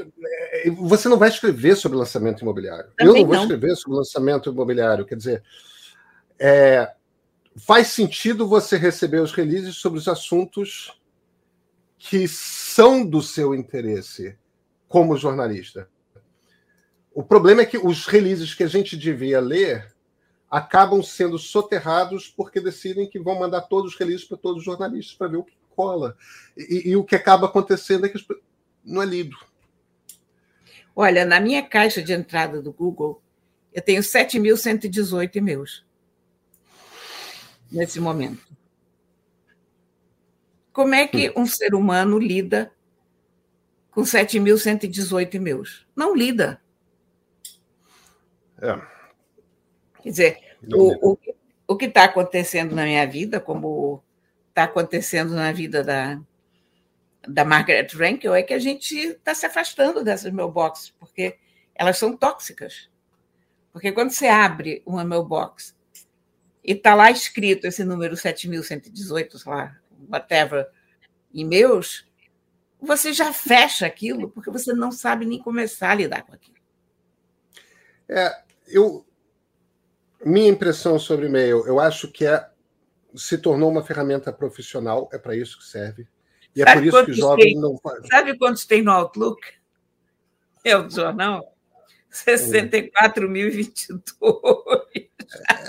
É, 0.51 0.69
você 0.69 1.07
não 1.07 1.17
vai 1.17 1.29
escrever 1.29 1.75
sobre 1.75 1.97
lançamento 1.97 2.41
imobiliário. 2.41 2.89
Também 2.97 3.13
eu 3.13 3.19
não 3.21 3.25
vou 3.25 3.35
não. 3.35 3.43
escrever 3.43 3.75
sobre 3.77 3.97
lançamento 3.97 4.49
imobiliário. 4.49 5.05
Quer 5.05 5.15
dizer, 5.15 5.43
é, 6.39 6.93
faz 7.57 7.87
sentido 7.87 8.47
você 8.47 8.77
receber 8.77 9.21
os 9.21 9.31
releases 9.31 9.75
sobre 9.75 9.99
os 9.99 10.07
assuntos 10.07 10.99
que 11.97 12.27
são 12.27 13.05
do 13.05 13.21
seu 13.21 13.55
interesse 13.55 14.37
como 14.87 15.17
jornalista. 15.17 15.89
O 17.13 17.23
problema 17.23 17.61
é 17.61 17.65
que 17.65 17.77
os 17.77 18.05
releases 18.05 18.53
que 18.53 18.63
a 18.63 18.67
gente 18.67 18.97
devia 18.97 19.39
ler 19.39 19.93
acabam 20.49 21.01
sendo 21.01 21.37
soterrados 21.37 22.27
porque 22.27 22.59
decidem 22.59 23.09
que 23.09 23.19
vão 23.19 23.39
mandar 23.39 23.61
todos 23.61 23.93
os 23.93 23.99
releases 23.99 24.25
para 24.25 24.37
todos 24.37 24.59
os 24.59 24.65
jornalistas 24.65 25.15
para 25.15 25.27
ver 25.27 25.37
o 25.37 25.43
que 25.43 25.55
cola. 25.75 26.15
E, 26.57 26.89
e, 26.89 26.95
o 26.95 27.03
que 27.03 27.15
acaba 27.15 27.47
acontecendo 27.47 28.05
é 28.05 28.09
que 28.09 28.23
não 28.83 29.01
é 29.01 29.05
lido. 29.05 29.35
Olha, 30.95 31.25
na 31.25 31.39
minha 31.39 31.63
caixa 31.63 32.03
de 32.03 32.13
entrada 32.13 32.61
do 32.61 32.71
Google, 32.71 33.21
eu 33.73 33.81
tenho 33.81 34.01
7.118 34.01 35.35
e-mails 35.35 35.83
nesse 37.73 37.99
momento. 37.99 38.41
Como 40.71 40.95
é 40.95 41.07
que 41.07 41.31
um 41.35 41.45
ser 41.45 41.75
humano 41.75 42.17
lida 42.17 42.71
com 43.91 44.01
7.118 44.01 45.35
e-mails? 45.35 45.85
Não 45.95 46.15
lida. 46.15 46.61
É. 48.61 48.79
Quer 50.01 50.09
dizer, 50.09 50.39
o, 50.73 51.11
o, 51.11 51.17
o 51.67 51.77
que 51.77 51.85
está 51.85 52.05
acontecendo 52.05 52.73
na 52.73 52.85
minha 52.85 53.05
vida, 53.05 53.39
como 53.39 54.03
está 54.49 54.63
acontecendo 54.63 55.33
na 55.33 55.51
vida 55.51 55.83
da, 55.83 56.19
da 57.27 57.45
Margaret 57.45 57.87
Rankel, 57.93 58.33
é 58.33 58.41
que 58.41 58.53
a 58.53 58.59
gente 58.59 58.95
está 58.95 59.35
se 59.35 59.45
afastando 59.45 60.03
dessas 60.03 60.31
mailboxes, 60.31 60.91
porque 60.91 61.37
elas 61.75 61.97
são 61.97 62.15
tóxicas. 62.15 62.89
Porque 63.71 63.91
quando 63.91 64.11
você 64.11 64.27
abre 64.27 64.81
uma 64.85 65.03
mailbox 65.03 65.75
e 66.63 66.71
está 66.71 66.95
lá 66.95 67.11
escrito 67.11 67.65
esse 67.65 67.83
número 67.83 68.15
7.118, 68.15 69.37
sei 69.37 69.51
lá, 69.51 69.77
whatever, 70.09 70.67
e-mails, 71.33 72.05
você 72.79 73.11
já 73.11 73.33
fecha 73.33 73.85
aquilo, 73.85 74.29
porque 74.29 74.49
você 74.49 74.73
não 74.73 74.91
sabe 74.91 75.25
nem 75.25 75.39
começar 75.39 75.91
a 75.91 75.95
lidar 75.95 76.23
com 76.23 76.33
aquilo. 76.33 76.57
É, 78.07 78.43
eu, 78.67 79.05
minha 80.25 80.49
impressão 80.49 80.99
sobre 80.99 81.27
e-mail, 81.27 81.65
eu 81.65 81.79
acho 81.79 82.11
que 82.11 82.25
é, 82.25 82.47
se 83.15 83.37
tornou 83.37 83.69
uma 83.69 83.83
ferramenta 83.83 84.31
profissional, 84.31 85.09
é 85.11 85.17
para 85.17 85.35
isso 85.35 85.57
que 85.57 85.65
serve. 85.65 86.07
E 86.55 86.61
é 86.61 86.65
sabe 86.65 86.87
é 86.87 86.91
por 86.91 86.97
isso 86.97 87.05
que 87.05 87.11
os 87.11 87.17
jovens 87.17 87.43
tem, 87.43 87.59
não 87.59 87.77
fazem. 87.77 88.09
Sabe 88.09 88.37
quantos 88.37 88.65
tem 88.65 88.81
no 88.81 88.91
Outlook? 88.91 89.41
É 90.63 90.77
o 90.77 90.89
jornal? 90.89 91.53
64.022. 92.11 94.82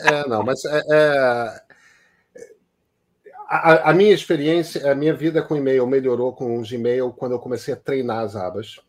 É, 0.05 0.29
não, 0.29 0.43
mas 0.43 0.65
é, 0.65 0.83
é, 0.91 1.63
a, 3.49 3.91
a, 3.91 3.95
minha 3.95 4.13
experiência, 4.13 4.91
a 4.91 4.95
minha 4.95 5.15
vida 5.15 5.43
com 5.43 5.57
e-mail 5.57 5.87
melhorou 5.87 6.33
com 6.33 6.59
o 6.59 6.63
Gmail 6.63 7.13
quando 7.13 7.33
eu 7.33 7.39
comecei 7.39 7.75
a 7.75 7.77
treinar 7.77 8.21
as 8.21 8.37
abas. 8.37 8.81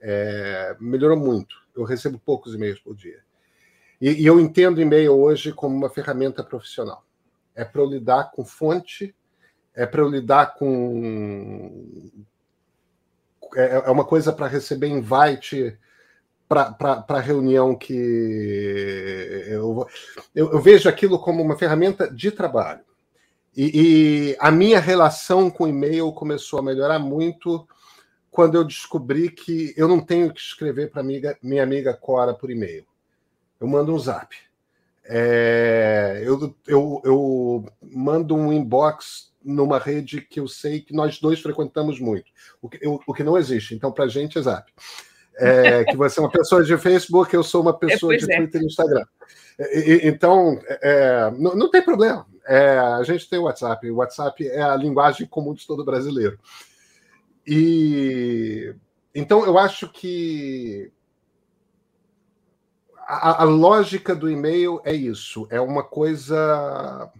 É, 0.00 0.76
melhorou 0.80 1.16
muito. 1.16 1.56
Eu 1.74 1.84
recebo 1.84 2.18
poucos 2.18 2.54
e-mails 2.54 2.78
por 2.78 2.94
dia. 2.94 3.20
E, 4.00 4.10
e 4.22 4.26
eu 4.26 4.38
entendo 4.40 4.80
e-mail 4.80 5.12
hoje 5.12 5.52
como 5.52 5.76
uma 5.76 5.90
ferramenta 5.90 6.42
profissional. 6.42 7.04
É 7.54 7.64
para 7.64 7.80
eu 7.80 7.86
lidar 7.86 8.30
com 8.32 8.44
fonte, 8.44 9.14
é 9.74 9.86
para 9.86 10.02
eu 10.02 10.08
lidar 10.08 10.54
com. 10.54 12.10
É, 13.56 13.76
é 13.86 13.90
uma 13.90 14.04
coisa 14.04 14.32
para 14.32 14.46
receber 14.46 14.88
invite 14.88 15.78
para 16.48 17.20
reunião 17.20 17.74
que 17.74 19.43
eu, 20.34 20.52
eu, 20.52 20.60
vejo 20.60 20.88
aquilo 20.88 21.18
como 21.18 21.42
uma 21.42 21.56
ferramenta 21.56 22.10
de 22.10 22.30
trabalho. 22.30 22.80
E, 23.56 24.32
e 24.32 24.36
a 24.40 24.50
minha 24.50 24.80
relação 24.80 25.50
com 25.50 25.68
e-mail 25.68 26.12
começou 26.12 26.58
a 26.58 26.62
melhorar 26.62 26.98
muito 26.98 27.66
quando 28.30 28.56
eu 28.56 28.64
descobri 28.64 29.30
que 29.30 29.72
eu 29.76 29.86
não 29.86 30.00
tenho 30.00 30.32
que 30.32 30.40
escrever 30.40 30.90
para 30.90 31.02
minha 31.02 31.62
amiga 31.62 31.94
Cora 31.94 32.34
por 32.34 32.50
e-mail. 32.50 32.84
Eu 33.60 33.68
mando 33.68 33.94
um 33.94 33.98
zap. 33.98 34.34
É, 35.04 36.22
eu, 36.24 36.54
eu, 36.66 37.02
eu 37.04 37.66
mando 37.80 38.34
um 38.34 38.52
inbox 38.52 39.32
numa 39.44 39.78
rede 39.78 40.22
que 40.22 40.40
eu 40.40 40.48
sei 40.48 40.80
que 40.80 40.94
nós 40.94 41.20
dois 41.20 41.40
frequentamos 41.40 42.00
muito, 42.00 42.24
o 42.62 42.68
que, 42.68 42.78
eu, 42.80 42.98
o 43.06 43.12
que 43.12 43.22
não 43.22 43.36
existe. 43.36 43.74
Então, 43.74 43.92
para 43.92 44.06
a 44.06 44.08
gente 44.08 44.38
é 44.38 44.42
zap 44.42 44.72
é, 45.36 45.84
que 45.84 45.96
você 45.96 46.20
é 46.20 46.22
uma 46.22 46.30
pessoa 46.30 46.62
de 46.62 46.76
Facebook, 46.78 47.34
eu 47.34 47.42
sou 47.42 47.62
uma 47.62 47.76
pessoa 47.76 48.14
é, 48.14 48.18
de 48.18 48.26
Twitter 48.26 48.62
e 48.62 48.66
Instagram. 48.66 49.04
E, 49.58 50.00
então, 50.04 50.58
é, 50.68 51.30
não, 51.38 51.54
não, 51.54 51.70
tem 51.70 51.82
problema. 51.82 52.26
É, 52.46 52.78
a 52.78 53.02
gente 53.02 53.28
tem 53.28 53.38
o 53.38 53.44
WhatsApp. 53.44 53.90
O 53.90 53.96
WhatsApp 53.96 54.46
é 54.48 54.62
a 54.62 54.76
linguagem 54.76 55.26
comum 55.26 55.54
de 55.54 55.66
todo 55.66 55.84
brasileiro. 55.84 56.38
E 57.46 58.74
então 59.14 59.44
eu 59.44 59.58
acho 59.58 59.88
que 59.88 60.90
a, 62.96 63.42
a 63.42 63.44
lógica 63.44 64.14
do 64.14 64.30
e-mail 64.30 64.80
é 64.84 64.92
isso. 64.92 65.46
É 65.50 65.60
uma 65.60 65.84
coisa, 65.84 67.12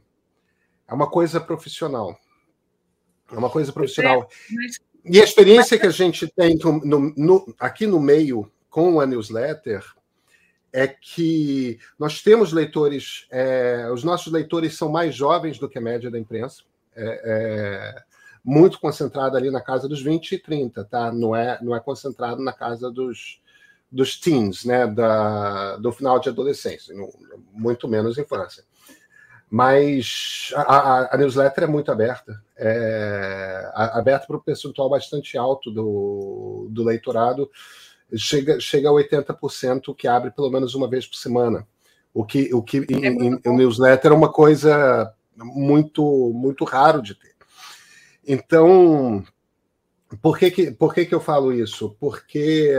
é 0.89 0.95
uma 0.95 1.09
coisa 1.09 1.41
profissional. 1.41 2.19
É 3.31 3.37
uma 3.37 3.51
coisa 3.51 3.73
profissional. 3.73 4.29
Mas 4.51 4.81
e 5.05 5.21
a 5.21 5.25
experiência 5.25 5.79
que 5.79 5.87
a 5.87 5.91
gente 5.91 6.27
tem 6.29 6.57
no, 6.57 7.13
no, 7.15 7.55
aqui 7.59 7.87
no 7.87 8.01
meio 8.01 8.51
com 8.71 8.99
a 9.01 9.07
newsletter 9.07 9.85
é 10.75 10.89
que 10.89 11.79
nós 11.97 12.21
temos 12.21 12.53
leitores, 12.53 13.29
é, 13.31 13.89
os 13.93 14.03
nossos 14.03 14.33
leitores 14.33 14.77
são 14.77 14.89
mais 14.89 15.15
jovens 15.15 15.57
do 15.57 15.69
que 15.69 15.79
a 15.79 15.81
média 15.81 16.11
da 16.11 16.19
imprensa. 16.19 16.65
é, 16.97 17.21
é, 17.25 18.03
muito 18.45 18.79
concentrado 18.79 19.37
ali 19.37 19.51
na 19.51 19.61
casa 19.61 19.89
dos 19.89 20.03
20 20.03 20.33
e 20.33 20.39
30, 20.39 20.85
tá? 20.85 21.11
Não 21.11 21.35
é, 21.35 21.59
não 21.63 21.75
é 21.75 21.81
concentrado 21.81 22.43
na 22.43 22.53
casa 22.53 22.91
dos, 22.91 23.41
dos 23.91 24.21
teens, 24.21 24.65
né? 24.65 24.87
Da, 24.87 25.77
do 25.77 25.91
final 25.93 26.19
de 26.19 26.29
adolescência, 26.29 26.95
muito 27.53 27.89
menos 27.89 28.19
infância. 28.19 28.65
Mas 29.49 30.53
a, 30.57 30.61
a, 30.61 31.15
a 31.15 31.17
newsletter 31.17 31.65
é 31.65 31.67
muito 31.69 31.91
aberta, 31.91 32.43
é 32.57 33.71
aberta 33.75 34.27
para 34.27 34.37
um 34.37 34.41
percentual 34.41 34.91
bastante 34.91 35.39
alto 35.39 35.71
do, 35.71 36.67
do 36.71 36.83
leitorado, 36.83 37.49
chega, 38.17 38.59
chega 38.61 38.89
a 38.89 38.93
80% 38.93 39.95
que 39.95 40.09
abre 40.09 40.31
pelo 40.31 40.51
menos 40.51 40.75
uma 40.75 40.89
vez 40.89 41.07
por 41.07 41.17
semana. 41.17 41.67
O 42.13 42.25
que, 42.25 42.53
o 42.55 42.63
que 42.63 42.79
é 42.79 43.09
em, 43.09 43.41
em 43.45 43.57
newsletter 43.57 44.13
é 44.13 44.15
uma 44.15 44.33
coisa 44.33 45.13
muito, 45.37 46.33
muito 46.35 46.65
raro 46.65 47.03
de 47.03 47.15
ter. 47.15 47.35
Então, 48.27 49.25
por 50.23 50.39
que, 50.39 50.51
que, 50.51 50.71
por 50.71 50.95
que, 50.95 51.05
que 51.07 51.15
eu 51.15 51.21
falo 51.21 51.53
isso? 51.53 51.97
Porque 51.99 52.73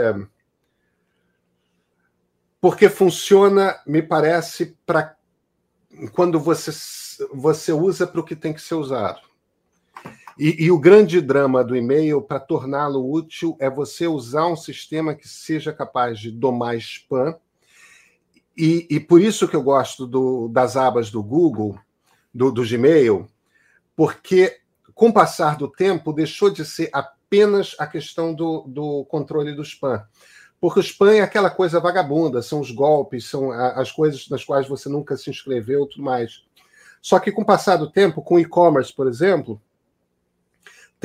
porque 2.66 2.90
funciona, 2.90 3.80
me 3.86 4.02
parece, 4.02 4.76
para 4.88 5.16
quando 6.14 6.40
você, 6.40 6.72
você 7.32 7.72
usa 7.72 8.08
para 8.08 8.20
o 8.20 8.24
que 8.24 8.36
tem 8.36 8.52
que 8.52 8.60
ser 8.60 8.74
usado. 8.74 9.22
E, 10.38 10.66
e 10.66 10.72
o 10.72 10.78
grande 10.78 11.22
drama 11.22 11.64
do 11.64 11.76
e-mail, 11.76 12.22
para 12.22 12.40
torná-lo 12.40 13.10
útil, 13.10 13.56
é 13.60 13.70
você 13.70 14.06
usar 14.06 14.48
um 14.48 14.56
sistema 14.56 15.16
que 15.16 15.28
seja 15.28 15.72
capaz 15.72 16.20
de 16.20 16.30
domar 16.30 16.76
spam. 16.76 17.36
E, 18.58 18.86
e 18.90 19.00
por 19.00 19.22
isso 19.22 19.48
que 19.48 19.56
eu 19.56 19.64
gosto 19.64 20.06
do, 20.06 20.50
das 20.50 20.76
abas 20.76 21.10
do 21.10 21.24
Google, 21.24 21.78
do, 22.34 22.52
do 22.52 22.68
Gmail, 22.68 23.28
porque 23.96 24.60
com 24.94 25.10
o 25.10 25.14
passar 25.14 25.58
do 25.58 25.70
tempo 25.70 26.14
deixou 26.14 26.50
de 26.50 26.66
ser 26.66 26.90
apenas 26.92 27.76
a 27.80 27.88
questão 27.88 28.34
do, 28.34 28.62
do 28.68 29.06
controle 29.06 29.54
do 29.54 29.62
spam. 29.62 30.06
Porque 30.60 30.80
o 30.80 30.82
spam 30.82 31.14
é 31.14 31.22
aquela 31.22 31.50
coisa 31.50 31.80
vagabunda, 31.80 32.42
são 32.42 32.60
os 32.60 32.72
golpes, 32.72 33.26
são 33.30 33.52
as 33.52 33.92
coisas 33.92 34.28
nas 34.30 34.44
quais 34.44 34.68
você 34.68 34.90
nunca 34.90 35.16
se 35.16 35.30
inscreveu 35.30 35.86
tudo 35.86 36.04
mais. 36.04 36.44
Só 37.02 37.20
que 37.20 37.32
com 37.32 37.42
o 37.42 37.46
passar 37.46 37.78
do 37.78 37.92
tempo, 37.92 38.22
com 38.22 38.40
e-commerce, 38.40 38.94
por 38.94 39.08
exemplo, 39.08 39.62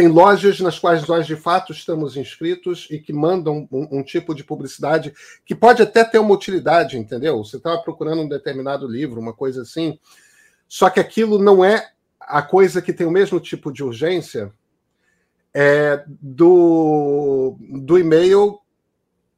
tem 0.00 0.08
lojas 0.08 0.58
nas 0.60 0.78
quais 0.78 1.06
nós 1.06 1.26
de 1.26 1.36
fato 1.36 1.72
estamos 1.72 2.16
inscritos 2.16 2.88
e 2.90 2.98
que 2.98 3.12
mandam 3.12 3.68
um, 3.70 3.98
um 3.98 4.02
tipo 4.02 4.34
de 4.34 4.42
publicidade 4.42 5.12
que 5.44 5.54
pode 5.54 5.82
até 5.82 6.02
ter 6.02 6.18
uma 6.18 6.32
utilidade, 6.32 6.96
entendeu? 6.96 7.44
Você 7.44 7.58
estava 7.58 7.82
procurando 7.82 8.22
um 8.22 8.28
determinado 8.28 8.88
livro, 8.88 9.20
uma 9.20 9.34
coisa 9.34 9.60
assim, 9.60 9.98
só 10.66 10.88
que 10.88 10.98
aquilo 10.98 11.38
não 11.38 11.62
é 11.62 11.90
a 12.18 12.40
coisa 12.40 12.80
que 12.80 12.94
tem 12.94 13.06
o 13.06 13.10
mesmo 13.10 13.38
tipo 13.38 13.70
de 13.70 13.84
urgência 13.84 14.50
é, 15.52 16.02
do, 16.08 17.58
do 17.60 17.98
e-mail 17.98 18.58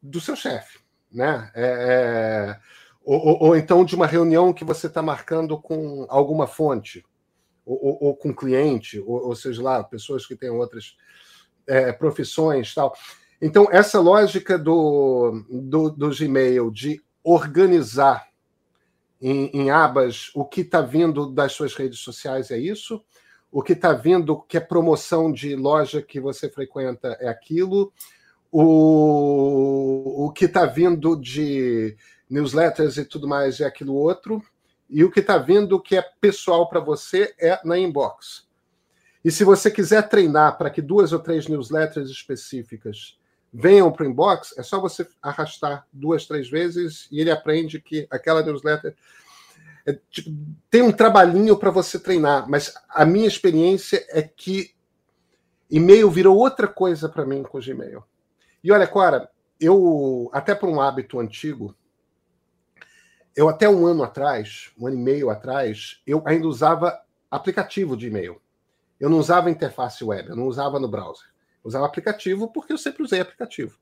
do 0.00 0.21
seu 0.21 0.37
chefe, 0.37 0.78
né? 1.12 1.50
É, 1.57 1.64
é, 1.64 2.61
ou, 3.04 3.49
ou, 3.49 3.57
então 3.57 3.85
de 3.85 3.97
uma 3.97 4.07
reunião 4.07 4.52
que 4.52 4.64
você 4.64 4.87
está 4.87 5.02
marcando 5.02 5.59
com 5.59 6.07
alguma 6.09 6.47
fonte, 6.47 7.04
ou, 7.64 7.78
ou, 7.83 7.99
ou 8.00 8.16
com 8.16 8.35
cliente, 8.35 8.99
ou, 9.00 9.28
ou, 9.28 9.35
seja 9.35 9.62
lá, 9.62 9.85
pessoas 9.85 10.26
que 10.26 10.37
têm 10.37 10.50
outras 10.50 10.97
é, 11.66 11.92
profissões 11.92 12.75
tal. 12.75 12.95
Então, 13.40 13.69
essa 13.71 14.00
lógica 14.00 14.59
do, 14.59 15.45
do, 15.50 15.90
do 15.90 16.11
Gmail 16.11 16.71
de 16.71 17.00
organizar 17.25 18.28
em, 19.21 19.50
em 19.52 19.71
abas 19.71 20.31
o 20.35 20.45
que 20.45 20.62
está 20.62 20.81
vindo 20.81 21.26
das 21.26 21.52
suas 21.52 21.75
redes 21.75 22.00
sociais 22.00 22.50
é 22.50 22.59
isso, 22.59 23.02
o 23.50 23.62
que 23.62 23.75
está 23.75 23.92
vindo 23.92 24.40
que 24.42 24.57
é 24.57 24.61
promoção 24.61 25.31
de 25.31 25.54
loja 25.54 26.02
que 26.02 26.19
você 26.19 26.49
frequenta 26.49 27.16
é 27.21 27.28
aquilo, 27.28 27.92
o, 28.50 30.26
o 30.26 30.32
que 30.32 30.47
está 30.47 30.67
vindo 30.67 31.17
de 31.17 31.97
newsletters 32.28 32.97
e 32.97 33.04
tudo 33.04 33.28
mais 33.28 33.60
é 33.60 33.65
aquilo 33.65 33.95
outro, 33.95 34.43
e 34.93 35.02
o 35.02 35.11
que 35.11 35.21
está 35.21 35.39
vindo 35.39 35.81
que 35.81 35.97
é 35.97 36.02
pessoal 36.21 36.69
para 36.69 36.81
você 36.81 37.35
é 37.41 37.59
na 37.65 37.78
inbox. 37.78 38.47
E 39.25 39.31
se 39.31 39.45
você 39.45 39.71
quiser 39.71 40.09
treinar 40.09 40.59
para 40.59 40.71
que 40.71 40.83
duas 40.83 41.13
ou 41.13 41.19
três 41.19 41.49
newsletters 41.49 42.11
específicas 42.11 43.19
venham 43.52 43.91
para 43.91 44.05
o 44.05 44.09
inbox, 44.09 44.55
é 44.59 44.63
só 44.63 44.81
você 44.81 45.07
arrastar 45.21 45.87
duas, 45.93 46.26
três 46.26 46.49
vezes 46.49 47.09
e 47.11 47.21
ele 47.21 47.31
aprende 47.31 47.81
que 47.81 48.07
aquela 48.11 48.43
newsletter 48.43 48.95
é, 49.87 49.99
tipo, 50.11 50.31
tem 50.71 50.83
um 50.83 50.93
trabalhinho 50.93 51.57
para 51.57 51.71
você 51.71 51.99
treinar, 51.99 52.49
mas 52.49 52.73
a 52.89 53.05
minha 53.05 53.26
experiência 53.26 54.05
é 54.11 54.23
que 54.23 54.75
e-mail 55.71 56.11
virou 56.11 56.37
outra 56.37 56.69
coisa 56.69 57.09
para 57.09 57.25
mim 57.25 57.43
com 57.43 57.59
o 57.59 57.61
Gmail. 57.61 58.05
E 58.63 58.71
olha, 58.71 58.87
Cora, 58.87 59.28
eu, 59.59 60.31
até 60.33 60.55
por 60.55 60.69
um 60.69 60.81
hábito 60.81 61.19
antigo, 61.19 61.75
eu 63.34 63.49
até 63.49 63.68
um 63.68 63.86
ano 63.86 64.02
atrás, 64.02 64.71
um 64.78 64.86
ano 64.86 64.97
e 64.97 65.00
meio 65.00 65.30
atrás, 65.30 66.00
eu 66.06 66.23
ainda 66.26 66.47
usava 66.47 67.00
aplicativo 67.30 67.97
de 67.97 68.08
e-mail. 68.08 68.40
Eu 69.00 69.08
não 69.08 69.18
usava 69.18 69.50
interface 69.50 70.04
web, 70.04 70.28
eu 70.28 70.36
não 70.36 70.47
usava 70.47 70.78
no 70.78 70.88
browser. 70.88 71.26
Eu 71.64 71.68
usava 71.68 71.86
aplicativo 71.86 72.52
porque 72.52 72.73
eu 72.73 72.78
sempre 72.78 73.02
usei 73.02 73.21
aplicativo, 73.21 73.78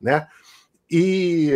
né? 0.00 0.28
E, 0.90 1.52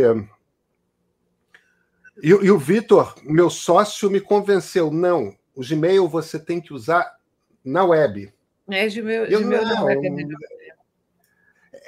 e, 2.22 2.28
e 2.28 2.50
o 2.50 2.58
Vitor, 2.58 3.14
meu 3.22 3.48
sócio, 3.48 4.10
me 4.10 4.20
convenceu, 4.20 4.90
não, 4.90 5.36
o 5.54 5.62
Gmail 5.62 6.08
você 6.08 6.38
tem 6.38 6.60
que 6.60 6.74
usar 6.74 7.16
na 7.64 7.84
web. 7.84 8.32
É, 8.68 8.88
Gmail, 8.88 9.24
eu, 9.26 9.40
Gmail 9.40 9.62
não, 9.62 9.74
não 9.82 9.90
é 9.90 9.96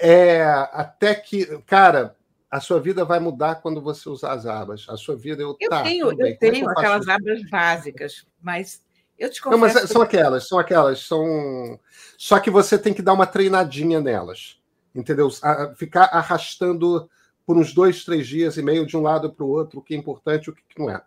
é, 0.00 0.44
até 0.72 1.14
que, 1.14 1.44
cara, 1.62 2.16
a 2.50 2.60
sua 2.60 2.80
vida 2.80 3.04
vai 3.04 3.20
mudar 3.20 3.56
quando 3.56 3.80
você 3.80 4.08
usar 4.08 4.32
as 4.32 4.46
abas. 4.46 4.86
A 4.88 4.96
sua 4.96 5.16
vida 5.16 5.42
eu, 5.42 5.56
eu 5.60 5.70
tá, 5.70 5.82
tenho, 5.82 6.10
eu 6.10 6.38
tenho 6.38 6.64
eu 6.64 6.70
aquelas 6.70 7.02
isso? 7.02 7.10
abas 7.10 7.50
básicas, 7.50 8.26
mas 8.40 8.82
eu 9.18 9.30
te 9.30 9.42
confesso. 9.42 9.50
Não, 9.50 9.82
mas 9.82 9.90
são 9.90 10.02
aquelas, 10.02 10.48
são 10.48 10.58
aquelas, 10.58 11.00
são. 11.00 11.78
Só 12.16 12.40
que 12.40 12.50
você 12.50 12.78
tem 12.78 12.94
que 12.94 13.02
dar 13.02 13.12
uma 13.12 13.26
treinadinha 13.26 14.00
nelas, 14.00 14.58
entendeu? 14.94 15.28
Ficar 15.76 16.04
arrastando 16.04 17.08
por 17.44 17.56
uns 17.56 17.72
dois, 17.74 18.04
três 18.04 18.26
dias 18.26 18.56
e 18.56 18.62
meio 18.62 18.86
de 18.86 18.96
um 18.96 19.02
lado 19.02 19.32
para 19.32 19.44
o 19.44 19.48
outro, 19.48 19.80
o 19.80 19.82
que 19.82 19.94
é 19.94 19.96
importante 19.96 20.46
e 20.46 20.50
o 20.50 20.54
que 20.54 20.62
não 20.78 20.90
é. 20.90 21.02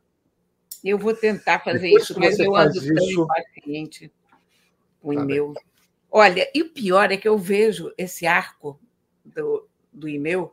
Eu 0.84 0.97
vou 0.97 1.13
tentar 1.13 1.60
fazer 1.60 1.80
Depois 1.80 2.04
isso, 2.04 2.19
mas 2.19 2.39
eu 2.39 2.56
ando 2.56 2.77
isso... 2.77 2.93
tão 2.93 3.23
impaciente 3.23 4.12
com 5.01 5.10
o 5.10 5.15
tá 5.15 5.21
e-mail. 5.21 5.54
Bem. 5.54 5.63
Olha, 6.10 6.51
e 6.54 6.62
o 6.62 6.69
pior 6.69 7.12
é 7.12 7.17
que 7.17 7.27
eu 7.27 7.38
vejo 7.38 7.93
esse 7.97 8.25
arco 8.25 8.80
do, 9.23 9.67
do 9.93 10.10
e-mail 10.10 10.51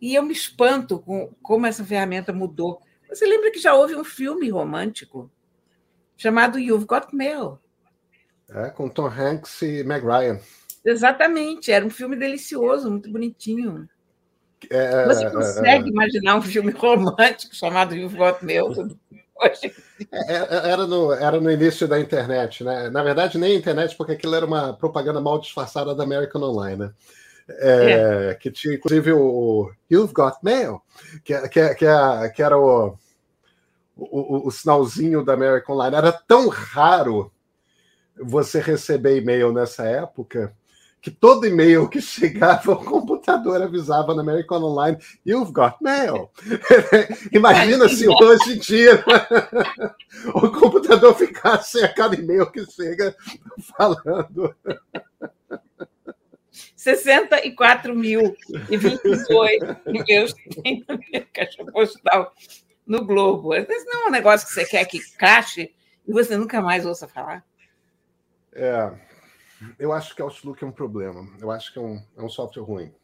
e 0.00 0.14
eu 0.14 0.22
me 0.22 0.32
espanto 0.32 0.98
com 0.98 1.32
como 1.42 1.66
essa 1.66 1.84
ferramenta 1.84 2.32
mudou. 2.32 2.80
Você 3.08 3.26
lembra 3.26 3.50
que 3.50 3.58
já 3.58 3.74
houve 3.74 3.96
um 3.96 4.04
filme 4.04 4.48
romântico 4.50 5.30
chamado 6.16 6.58
You've 6.58 6.84
Got 6.84 7.08
Mail? 7.12 7.58
É, 8.50 8.70
com 8.70 8.88
Tom 8.88 9.06
Hanks 9.06 9.62
e 9.62 9.84
Meg 9.84 10.04
Ryan. 10.04 10.40
Exatamente, 10.84 11.70
era 11.70 11.84
um 11.84 11.90
filme 11.90 12.16
delicioso, 12.16 12.90
muito 12.90 13.10
bonitinho. 13.10 13.88
É, 14.70 15.06
Você 15.06 15.24
é, 15.24 15.30
consegue 15.30 15.86
é, 15.86 15.88
imaginar 15.88 16.36
um 16.36 16.42
filme 16.42 16.72
romântico 16.72 17.54
chamado 17.54 17.94
You've 17.94 18.16
Got 18.16 18.44
Mail? 18.44 18.68
É, 20.10 20.34
é, 20.34 20.70
era, 20.70 20.84
no, 20.84 21.12
era 21.12 21.40
no 21.40 21.48
início 21.48 21.86
da 21.86 22.00
internet, 22.00 22.64
né? 22.64 22.90
Na 22.90 23.04
verdade, 23.04 23.38
nem 23.38 23.54
internet, 23.54 23.96
porque 23.96 24.12
aquilo 24.12 24.34
era 24.34 24.44
uma 24.44 24.72
propaganda 24.72 25.20
mal 25.20 25.38
disfarçada 25.38 25.94
da 25.94 26.02
American 26.02 26.42
Online, 26.42 26.76
né? 26.76 26.92
É, 27.48 28.30
é. 28.30 28.34
Que 28.34 28.50
tinha, 28.50 28.74
inclusive, 28.74 29.12
o 29.12 29.70
You've 29.90 30.12
Got 30.12 30.36
Mail, 30.42 30.80
que, 31.24 31.48
que, 31.48 31.74
que, 31.74 31.86
que 32.34 32.42
era 32.42 32.58
o, 32.58 32.96
o, 33.96 34.48
o, 34.48 34.50
sinalzinho 34.50 35.24
da 35.24 35.34
American 35.34 35.74
Online. 35.74 35.96
Era 35.96 36.12
tão 36.12 36.48
raro 36.48 37.32
você 38.20 38.60
receber 38.60 39.16
e-mail 39.18 39.52
nessa 39.52 39.84
época 39.84 40.54
que 41.00 41.10
todo 41.10 41.46
e-mail 41.46 41.88
que 41.88 42.00
chegava, 42.00 42.72
o 42.72 42.84
computador 42.84 43.62
avisava 43.62 44.14
na 44.14 44.22
American 44.22 44.62
Online, 44.62 44.98
you've 45.24 45.52
got 45.52 45.76
mail. 45.80 46.30
Imagina 47.32 47.88
se 47.88 48.08
hoje 48.08 48.54
em 48.54 48.58
dia 48.58 49.04
o 50.34 50.50
computador 50.50 51.14
ficasse 51.14 51.82
a 51.82 51.92
cada 51.92 52.16
e-mail 52.16 52.50
que 52.50 52.64
chega 52.66 53.14
falando. 53.76 54.54
64 56.76 57.94
mil 57.94 58.36
e 58.70 58.76
28 58.76 59.76
e-mails 59.86 60.34
tem 60.62 60.84
na 60.86 60.96
minha 60.96 61.26
caixa 61.32 61.64
postal 61.64 62.32
no 62.86 63.04
Globo. 63.04 63.54
Esse 63.54 63.84
não 63.84 64.04
é 64.04 64.08
um 64.08 64.10
negócio 64.10 64.46
que 64.46 64.54
você 64.54 64.64
quer 64.64 64.84
que 64.86 64.98
crache 65.16 65.74
e 66.06 66.12
você 66.12 66.36
nunca 66.36 66.62
mais 66.62 66.86
ouça 66.86 67.06
falar. 67.06 67.44
É, 68.52 68.92
eu 69.78 69.92
acho 69.92 70.14
que 70.14 70.22
Outlook 70.22 70.62
é 70.62 70.66
um 70.66 70.72
problema. 70.72 71.28
Eu 71.40 71.50
acho 71.50 71.72
que 71.72 71.78
é 71.78 71.82
um, 71.82 72.02
é 72.16 72.22
um 72.22 72.28
software 72.28 72.62
ruim. 72.62 72.94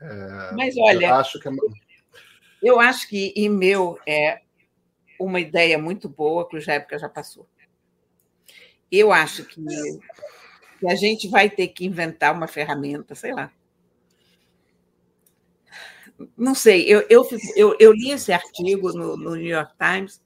É, 0.00 0.52
Mas 0.52 0.74
olha, 0.78 1.06
eu 1.06 1.14
acho 1.14 1.40
que, 1.40 1.48
é... 1.48 1.52
eu 2.62 2.80
acho 2.80 3.08
que 3.08 3.32
e-mail 3.36 3.98
é 4.06 4.40
uma 5.18 5.40
ideia 5.40 5.78
muito 5.78 6.08
boa, 6.08 6.48
cuja 6.48 6.72
época 6.72 6.98
já 6.98 7.08
passou. 7.08 7.46
Eu 8.90 9.12
acho 9.12 9.44
que, 9.44 9.62
que 10.80 10.88
a 10.88 10.96
gente 10.96 11.28
vai 11.28 11.50
ter 11.50 11.68
que 11.68 11.84
inventar 11.84 12.34
uma 12.34 12.48
ferramenta, 12.48 13.14
sei 13.14 13.34
lá. 13.34 13.52
Não 16.36 16.54
sei, 16.54 16.84
eu, 16.84 17.04
eu, 17.08 17.26
eu, 17.54 17.76
eu 17.78 17.92
li 17.92 18.10
esse 18.10 18.32
artigo 18.32 18.92
no, 18.92 19.16
no 19.16 19.36
New 19.36 19.46
York 19.46 19.74
Times 19.78 20.20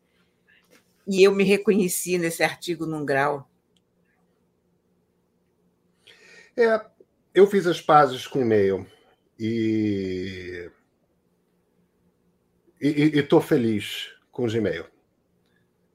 e 1.06 1.22
eu 1.22 1.32
me 1.32 1.44
reconheci 1.44 2.18
nesse 2.18 2.42
artigo 2.42 2.86
num 2.86 3.04
grau. 3.04 3.48
É, 6.56 6.84
eu 7.34 7.46
fiz 7.46 7.66
as 7.66 7.80
pazes 7.80 8.26
com 8.26 8.38
o 8.38 8.42
e-mail 8.42 8.86
e 9.38 10.70
estou 12.80 13.40
feliz 13.40 14.14
com 14.30 14.44
o 14.44 14.50
Gmail. 14.50 14.86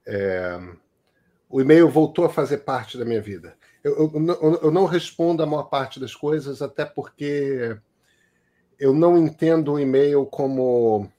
É, 0.05 0.59
o 1.49 1.61
e-mail 1.61 1.89
voltou 1.89 2.25
a 2.25 2.29
fazer 2.29 2.59
parte 2.59 2.97
da 2.97 3.05
minha 3.05 3.21
vida. 3.21 3.57
Eu, 3.83 4.11
eu, 4.13 4.59
eu, 4.63 4.71
não 4.71 4.85
respondo 4.85 5.41
a 5.41 5.45
maior 5.45 5.63
parte 5.63 5.99
das 5.99 6.13
coisas, 6.13 6.61
até 6.61 6.83
porque 6.85 7.77
eu 8.77 8.93
não 8.93 9.17
entendo 9.17 9.73
o 9.73 9.79
e-mail 9.79 10.25
como 10.25 11.09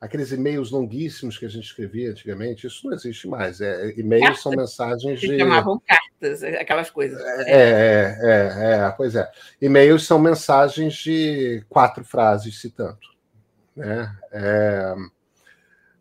aqueles 0.00 0.32
e-mails 0.32 0.72
longuíssimos 0.72 1.38
que 1.38 1.46
a 1.46 1.48
gente 1.48 1.64
escrevia 1.64 2.10
antigamente. 2.10 2.66
Isso 2.66 2.86
não 2.86 2.94
existe 2.94 3.28
mais. 3.28 3.60
É, 3.60 3.92
e-mails 3.96 4.42
são 4.42 4.50
mensagens 4.52 5.20
de. 5.20 5.38
chamavam 5.38 5.80
cartas, 5.86 6.42
aquelas 6.42 6.90
coisas. 6.90 7.20
É, 7.20 7.52
é, 7.52 8.18
é, 8.20 8.86
é, 8.86 8.90
pois 8.96 9.14
é. 9.14 9.30
E-mails 9.60 10.04
são 10.04 10.18
mensagens 10.18 10.94
de 10.94 11.64
quatro 11.68 12.04
frases, 12.04 12.60
se 12.60 12.70
tanto. 12.70 13.12
Né? 13.76 14.14
É, 14.32 14.94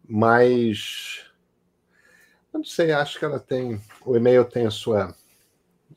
mas 0.08 1.26
eu 2.54 2.58
não 2.58 2.66
sei, 2.66 2.92
acho 2.92 3.18
que 3.18 3.26
ela 3.26 3.40
tem. 3.40 3.80
O 4.06 4.18
e-mail 4.18 4.44
tem 4.44 4.66
a 4.66 4.72
sua, 4.72 5.16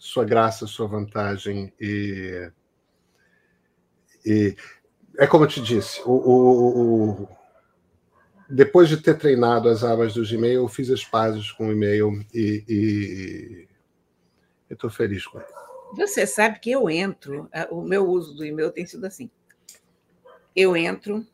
sua 0.05 0.23
graça, 0.23 0.67
sua 0.67 0.87
vantagem 0.87 1.73
e. 1.81 2.51
E 4.27 4.55
é 5.19 5.27
como 5.27 5.45
eu 5.45 5.49
te 5.49 5.63
disse, 5.63 6.03
o, 6.05 6.11
o, 6.11 7.23
o, 7.23 7.29
depois 8.51 8.89
de 8.89 8.99
ter 8.99 9.17
treinado 9.17 9.69
as 9.69 9.83
abas 9.83 10.13
do 10.13 10.27
Gmail, 10.27 10.63
eu 10.63 10.69
fiz 10.69 10.91
as 10.91 11.05
pazes 11.05 11.51
com 11.53 11.69
o 11.69 11.73
e-mail 11.73 12.25
e, 12.35 12.65
e 12.69 13.69
estou 14.71 14.91
feliz 14.91 15.27
com 15.27 15.39
ele. 15.39 15.49
Você 15.97 16.27
sabe 16.27 16.59
que 16.59 16.71
eu 16.71 16.91
entro, 16.91 17.49
o 17.71 17.81
meu 17.81 18.07
uso 18.07 18.35
do 18.35 18.45
e-mail 18.45 18.71
tem 18.71 18.85
sido 18.85 19.07
assim. 19.07 19.31
Eu 20.55 20.77
entro, 20.77 21.27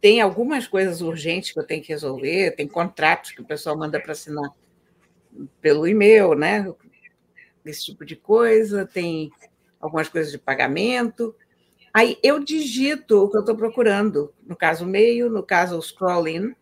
tem 0.00 0.20
algumas 0.20 0.66
coisas 0.66 1.00
urgentes 1.00 1.52
que 1.52 1.58
eu 1.58 1.66
tenho 1.66 1.82
que 1.82 1.92
resolver, 1.92 2.50
tem 2.52 2.68
contratos 2.68 3.32
que 3.32 3.40
o 3.40 3.46
pessoal 3.46 3.78
manda 3.78 4.00
para 4.00 4.12
assinar 4.12 4.50
pelo 5.60 5.86
e-mail, 5.86 6.34
né? 6.34 6.66
Esse 7.64 7.86
tipo 7.86 8.04
de 8.04 8.16
coisa, 8.16 8.86
tem 8.86 9.30
algumas 9.80 10.08
coisas 10.08 10.30
de 10.32 10.38
pagamento. 10.38 11.34
Aí 11.92 12.18
eu 12.22 12.38
digito 12.42 13.22
o 13.22 13.30
que 13.30 13.36
eu 13.36 13.40
estou 13.40 13.56
procurando, 13.56 14.32
no 14.46 14.56
caso 14.56 14.84
meio, 14.84 15.30
no 15.30 15.42
caso 15.42 15.78
o 15.78 15.82
Scroll 15.82 16.28
In, 16.28 16.54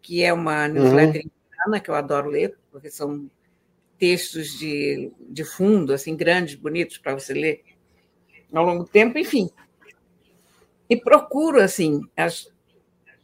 que 0.00 0.22
é 0.22 0.32
uma 0.32 0.66
newsletter 0.66 1.24
uhum. 1.66 1.80
que 1.80 1.90
eu 1.90 1.94
adoro 1.94 2.30
ler, 2.30 2.56
porque 2.72 2.90
são 2.90 3.30
textos 3.98 4.58
de, 4.58 5.12
de 5.20 5.44
fundo, 5.44 5.92
assim, 5.92 6.16
grandes, 6.16 6.54
bonitos 6.54 6.96
para 6.96 7.12
você 7.12 7.34
ler 7.34 7.62
ao 8.52 8.64
longo 8.64 8.84
do 8.84 8.90
tempo, 8.90 9.18
enfim. 9.18 9.50
E 10.88 10.96
procuro, 10.96 11.60
assim, 11.60 12.00
as, 12.16 12.50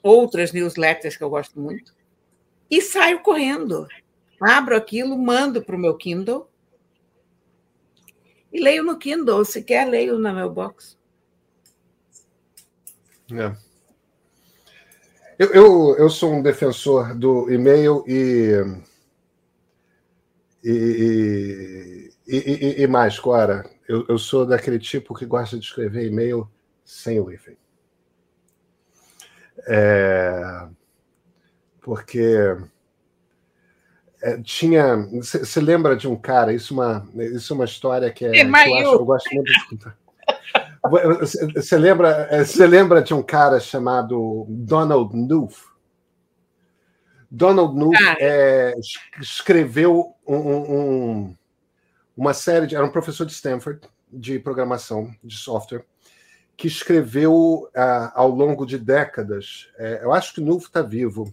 outras 0.06 0.52
newsletters 0.52 1.16
que 1.16 1.24
eu 1.24 1.30
gosto 1.30 1.58
muito, 1.58 1.92
e 2.70 2.80
saio 2.80 3.20
correndo. 3.20 3.86
Abro 4.40 4.76
aquilo, 4.76 5.18
mando 5.18 5.62
para 5.62 5.74
o 5.74 5.78
meu 5.78 5.96
Kindle 5.96 6.48
e 8.52 8.60
leio 8.60 8.82
no 8.82 8.98
Kindle. 8.98 9.44
Se 9.44 9.62
quer, 9.62 9.88
leio 9.88 10.18
na 10.18 10.32
meu 10.32 10.50
box. 10.50 10.96
É. 13.32 13.56
Eu, 15.38 15.52
eu, 15.52 15.96
eu 15.98 16.08
sou 16.08 16.32
um 16.32 16.42
defensor 16.42 17.14
do 17.14 17.50
e-mail 17.50 18.02
e, 18.06 18.54
e, 20.64 22.10
e, 22.26 22.82
e, 22.82 22.86
mais, 22.86 23.18
Cora. 23.18 23.68
Eu, 23.86 24.06
eu 24.08 24.18
sou 24.18 24.46
daquele 24.46 24.78
tipo 24.78 25.14
que 25.14 25.26
gosta 25.26 25.58
de 25.58 25.64
escrever 25.64 26.06
e-mail 26.06 26.48
sem 26.84 27.20
o 27.20 27.30
hífen. 27.30 27.56
É, 29.68 30.68
porque 31.82 32.56
é, 34.22 34.40
tinha. 34.42 34.96
Você 35.20 35.60
lembra 35.60 35.96
de 35.96 36.08
um 36.08 36.16
cara? 36.16 36.52
Isso 36.52 36.72
é 36.72 36.76
uma, 36.76 37.08
isso 37.14 37.52
é 37.52 37.56
uma 37.56 37.64
história 37.64 38.10
que, 38.10 38.24
é, 38.24 38.30
que 38.30 38.40
eu, 38.40 38.54
acho, 38.54 38.70
eu 38.70 39.04
gosto 39.04 39.34
muito 39.34 39.46
de 39.46 39.58
escutar. 39.58 39.96
Você 41.54 41.76
lembra, 41.76 42.44
você 42.44 42.66
lembra 42.66 43.02
de 43.02 43.12
um 43.12 43.22
cara 43.22 43.58
chamado 43.58 44.46
Donald 44.48 45.12
Knuth? 45.12 45.56
Donald 47.30 47.74
Knuth 47.74 47.96
é, 48.20 48.72
escreveu 49.20 50.14
um, 50.26 50.36
um, 50.36 51.36
uma 52.16 52.32
série 52.32 52.66
de. 52.66 52.76
Era 52.76 52.84
um 52.84 52.92
professor 52.92 53.26
de 53.26 53.32
Stanford 53.32 53.80
de 54.12 54.38
programação 54.38 55.10
de 55.22 55.36
software 55.36 55.84
que 56.56 56.68
escreveu 56.68 57.68
uh, 57.76 58.12
ao 58.14 58.30
longo 58.30 58.64
de 58.64 58.78
décadas. 58.78 59.68
É, 59.76 60.00
eu 60.02 60.12
acho 60.12 60.32
que 60.32 60.40
Nulfo 60.40 60.68
está 60.68 60.80
vivo. 60.80 61.32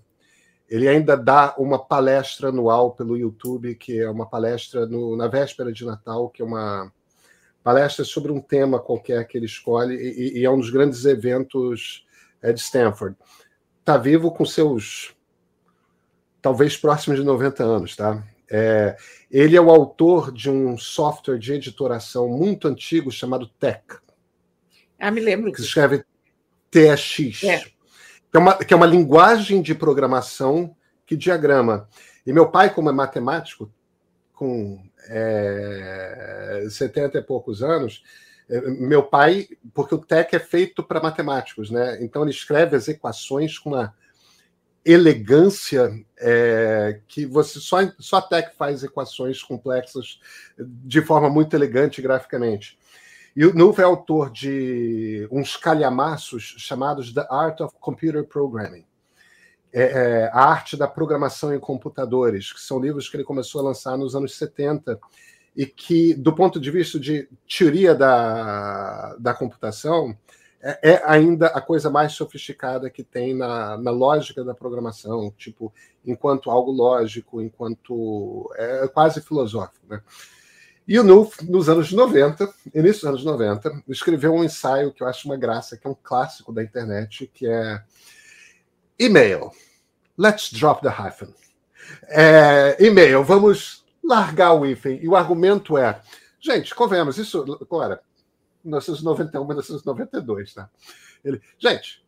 Ele 0.74 0.88
ainda 0.88 1.16
dá 1.16 1.54
uma 1.56 1.78
palestra 1.78 2.50
anual 2.50 2.94
pelo 2.94 3.16
YouTube, 3.16 3.76
que 3.76 4.00
é 4.00 4.10
uma 4.10 4.26
palestra 4.26 4.88
no, 4.88 5.16
na 5.16 5.28
véspera 5.28 5.72
de 5.72 5.86
Natal, 5.86 6.32
que 6.32 6.42
é 6.42 6.46
uma 6.46 6.92
palestra 7.64 8.04
sobre 8.04 8.32
um 8.32 8.42
tema 8.42 8.80
qualquer 8.80 9.28
que 9.28 9.38
ele 9.38 9.46
escolhe, 9.46 9.94
e, 9.94 10.40
e 10.40 10.44
é 10.44 10.50
um 10.50 10.58
dos 10.58 10.72
grandes 10.72 11.06
eventos 11.06 12.08
é, 12.42 12.52
de 12.52 12.60
Stanford. 12.60 13.16
Está 13.82 13.98
vivo 13.98 14.32
com 14.32 14.44
seus 14.44 15.16
talvez 16.42 16.76
próximos 16.76 17.20
de 17.20 17.24
90 17.24 17.64
anos, 17.64 17.96
tá? 17.96 18.24
É, 18.50 18.98
ele 19.30 19.56
é 19.56 19.62
o 19.62 19.70
autor 19.70 20.32
de 20.32 20.50
um 20.50 20.76
software 20.76 21.38
de 21.38 21.54
editoração 21.54 22.28
muito 22.28 22.68
antigo 22.68 23.12
chamado 23.12 23.46
Tech. 23.60 23.84
Ah, 25.00 25.12
me 25.12 25.22
lembro. 25.22 25.52
Que 25.52 25.62
se 25.62 25.68
escreve 25.68 26.04
TX. 26.72 27.44
É. 27.44 27.64
Que, 28.34 28.38
é 28.38 28.40
uma, 28.40 28.58
que 28.58 28.74
é 28.74 28.78
uma 28.78 28.88
linguagem 28.88 29.62
de 29.62 29.76
programação 29.76 30.76
que 31.06 31.16
diagrama. 31.16 31.88
E 32.26 32.34
meu 32.34 32.50
pai, 32.50 32.74
como 32.74 32.90
é 32.90 32.92
matemático, 32.92 33.72
com 34.34 34.84
é, 35.08 36.66
70 36.68 37.20
e 37.20 37.22
poucos 37.22 37.62
anos, 37.62 38.04
é, 38.50 38.60
meu 38.72 39.04
pai, 39.04 39.48
porque 39.72 39.94
o 39.94 40.00
TEC 40.00 40.34
é 40.34 40.40
feito 40.40 40.82
para 40.82 41.00
matemáticos, 41.00 41.70
né? 41.70 42.00
Então 42.02 42.24
ele 42.24 42.32
escreve 42.32 42.76
as 42.76 42.88
equações 42.88 43.60
com 43.60 43.70
uma 43.70 43.94
elegância 44.84 45.94
é, 46.18 47.02
que 47.08 47.28
você 47.28 47.60
só, 47.60 47.78
só 48.00 48.20
TEC 48.20 48.56
faz 48.58 48.84
equações 48.84 49.44
complexas 49.44 50.20
de 50.58 51.04
forma 51.04 51.30
muito 51.30 51.56
elegante 51.56 52.02
graficamente. 52.02 52.80
E 53.36 53.46
o 53.46 53.54
Nuve 53.54 53.82
é 53.82 53.84
autor 53.84 54.30
de 54.30 55.28
uns 55.32 55.58
calhamaços 55.58 56.56
chamados 56.60 57.12
The 57.12 57.26
Art 57.30 57.62
of 57.62 57.74
Computer 57.80 58.24
Programming. 58.24 58.86
É, 59.72 59.82
é, 59.82 60.30
a 60.32 60.44
arte 60.46 60.78
da 60.78 60.88
programação 60.88 61.52
em 61.52 61.60
computadores, 61.60 62.54
que 62.54 62.62
são 62.62 62.80
livros 62.80 63.10
que 63.10 63.18
ele 63.18 63.24
começou 63.24 63.62
a 63.62 63.64
lançar 63.64 63.98
nos 63.98 64.16
anos 64.16 64.36
70 64.36 65.00
e 65.56 65.66
que, 65.66 66.14
do 66.14 66.32
ponto 66.36 66.60
de 66.60 66.70
vista 66.70 67.00
de 67.00 67.28
teoria 67.48 67.96
da, 67.96 69.16
da 69.18 69.34
computação, 69.34 70.16
é, 70.62 70.92
é 70.92 71.02
ainda 71.04 71.48
a 71.48 71.60
coisa 71.60 71.90
mais 71.90 72.14
sofisticada 72.14 72.88
que 72.88 73.04
tem 73.04 73.36
na, 73.36 73.76
na 73.78 73.90
lógica 73.90 74.44
da 74.44 74.54
programação, 74.54 75.34
tipo, 75.36 75.74
enquanto 76.06 76.52
algo 76.52 76.72
lógico, 76.72 77.42
enquanto 77.42 78.48
é 78.56 78.88
quase 78.88 79.22
filosófico, 79.22 79.88
né? 79.90 80.04
E 80.86 81.00
o 81.00 81.04
Nulf, 81.04 81.42
nos 81.44 81.70
anos 81.70 81.92
90, 81.94 82.54
início 82.76 83.02
dos 83.02 83.06
anos 83.06 83.24
90, 83.24 83.84
escreveu 83.88 84.34
um 84.34 84.44
ensaio 84.44 84.92
que 84.92 85.02
eu 85.02 85.08
acho 85.08 85.28
uma 85.28 85.38
graça, 85.38 85.78
que 85.78 85.88
é 85.88 85.90
um 85.90 85.96
clássico 85.96 86.52
da 86.52 86.62
internet, 86.62 87.30
que 87.34 87.48
é 87.48 87.82
E-mail. 89.00 89.52
Let's 90.18 90.52
drop 90.52 90.82
the 90.82 90.90
hyphen. 90.90 91.34
É, 92.04 92.78
e-mail, 92.80 93.24
vamos 93.24 93.86
largar 94.04 94.54
o 94.54 94.66
hífen. 94.66 95.00
E 95.02 95.08
o 95.08 95.16
argumento 95.16 95.78
é, 95.78 96.02
gente, 96.40 96.76
convenhamos, 96.76 97.18
isso, 97.18 97.44
claro, 97.68 97.98
1991, 98.64 99.46
1992, 99.46 100.54
tá? 100.54 100.70
Ele, 101.24 101.42
gente, 101.58 102.06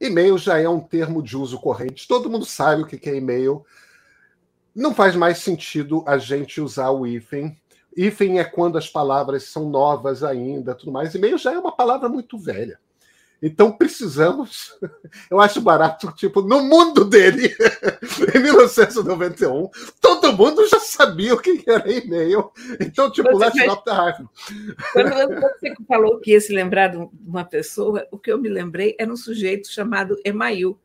e-mail 0.00 0.38
já 0.38 0.58
é 0.58 0.68
um 0.68 0.80
termo 0.80 1.22
de 1.22 1.36
uso 1.36 1.58
corrente, 1.58 2.06
todo 2.06 2.30
mundo 2.30 2.44
sabe 2.44 2.82
o 2.82 2.86
que 2.86 3.08
é 3.08 3.16
e-mail. 3.16 3.64
Não 4.74 4.94
faz 4.94 5.16
mais 5.16 5.38
sentido 5.38 6.04
a 6.06 6.16
gente 6.16 6.60
usar 6.60 6.90
o 6.90 7.06
hífen 7.06 7.59
Hífen 7.96 8.38
é 8.38 8.44
quando 8.44 8.78
as 8.78 8.88
palavras 8.88 9.44
são 9.44 9.68
novas 9.68 10.22
ainda, 10.22 10.74
tudo 10.74 10.92
mais. 10.92 11.14
E-mail 11.14 11.36
já 11.38 11.52
é 11.52 11.58
uma 11.58 11.72
palavra 11.72 12.08
muito 12.08 12.38
velha. 12.38 12.78
Então 13.42 13.72
precisamos. 13.72 14.78
Eu 15.30 15.40
acho 15.40 15.60
barato, 15.60 16.12
tipo, 16.12 16.42
no 16.42 16.62
mundo 16.62 17.04
dele, 17.04 17.54
em 18.34 18.38
1991, 18.38 19.68
todo 20.00 20.32
mundo 20.32 20.66
já 20.68 20.78
sabia 20.78 21.34
o 21.34 21.40
que 21.40 21.64
era 21.66 21.90
e-mail. 21.90 22.50
Então, 22.78 23.10
tipo, 23.10 23.36
let's 23.36 23.66
not 23.66 23.82
the 23.84 23.92
hype. 23.92 24.28
Quando 24.92 25.40
você 25.40 25.74
falou 25.88 26.20
que 26.20 26.32
ia 26.32 26.40
se 26.40 26.52
lembrar 26.52 26.88
de 26.88 26.98
uma 27.26 27.44
pessoa, 27.44 28.06
o 28.10 28.18
que 28.18 28.30
eu 28.30 28.38
me 28.38 28.48
lembrei 28.48 28.94
era 28.98 29.10
um 29.10 29.16
sujeito 29.16 29.70
chamado 29.70 30.16
Email. 30.24 30.78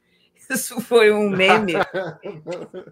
Isso 0.50 0.80
foi 0.80 1.12
um 1.12 1.28
meme 1.28 1.74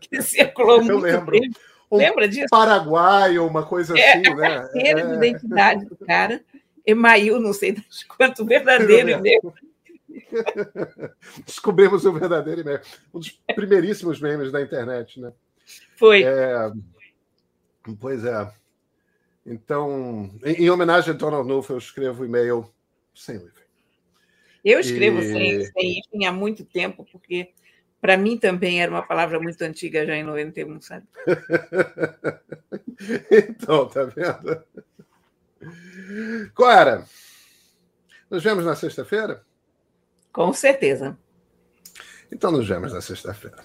que 0.02 0.22
circulou 0.24 0.80
muito. 0.80 0.92
Eu 0.92 1.00
lembro. 1.00 1.40
Tempo. 1.40 1.60
Lembra 1.98 2.28
disso? 2.28 2.48
Paraguai 2.50 3.38
ou 3.38 3.48
uma 3.48 3.66
coisa 3.66 3.98
é, 3.98 4.14
assim, 4.14 4.36
né? 4.36 4.60
Carteira 4.72 5.00
é. 5.02 5.06
de 5.06 5.14
identidade 5.16 5.86
do 5.86 5.98
cara 5.98 6.44
Email, 6.86 7.40
não 7.40 7.54
sei 7.54 7.72
das 7.72 8.04
quanto, 8.04 8.46
verdadeiro 8.46 9.10
e-mail. 9.10 9.54
Descobrimos 11.46 12.06
o 12.06 12.12
verdadeiro 12.12 12.62
e-mail. 12.62 12.82
Um 13.14 13.20
dos 13.20 13.32
primeiríssimos 13.56 14.20
memes 14.20 14.52
da 14.52 14.62
internet, 14.62 15.20
né? 15.20 15.32
Foi. 15.96 16.24
É... 16.24 16.72
Pois 18.00 18.26
é. 18.26 18.52
Então, 19.46 20.30
em, 20.44 20.64
em 20.64 20.70
homenagem 20.70 21.14
a 21.14 21.18
Donald 21.18 21.48
Knuth, 21.48 21.70
eu 21.70 21.78
escrevo 21.78 22.26
e-mail 22.26 22.70
sem 23.16 23.38
livro. 23.38 23.64
Eu 24.64 24.80
escrevo 24.80 25.20
e... 25.20 25.66
sem, 25.66 26.04
sem 26.04 26.26
há 26.26 26.32
muito 26.32 26.64
tempo, 26.66 27.06
porque 27.12 27.50
para 28.04 28.18
mim 28.18 28.38
também 28.38 28.82
era 28.82 28.92
uma 28.92 29.02
palavra 29.02 29.40
muito 29.40 29.62
antiga 29.62 30.06
já 30.06 30.14
em 30.14 30.26
91, 30.26 30.82
sabe? 30.82 31.08
então, 33.32 33.88
tá 33.88 34.04
vendo? 34.04 34.62
Clara, 36.54 37.06
nos 38.30 38.44
vemos 38.44 38.66
na 38.66 38.76
sexta-feira? 38.76 39.42
Com 40.34 40.52
certeza. 40.52 41.18
Então 42.30 42.52
nos 42.52 42.68
vemos 42.68 42.92
na 42.92 43.00
sexta-feira. 43.00 43.64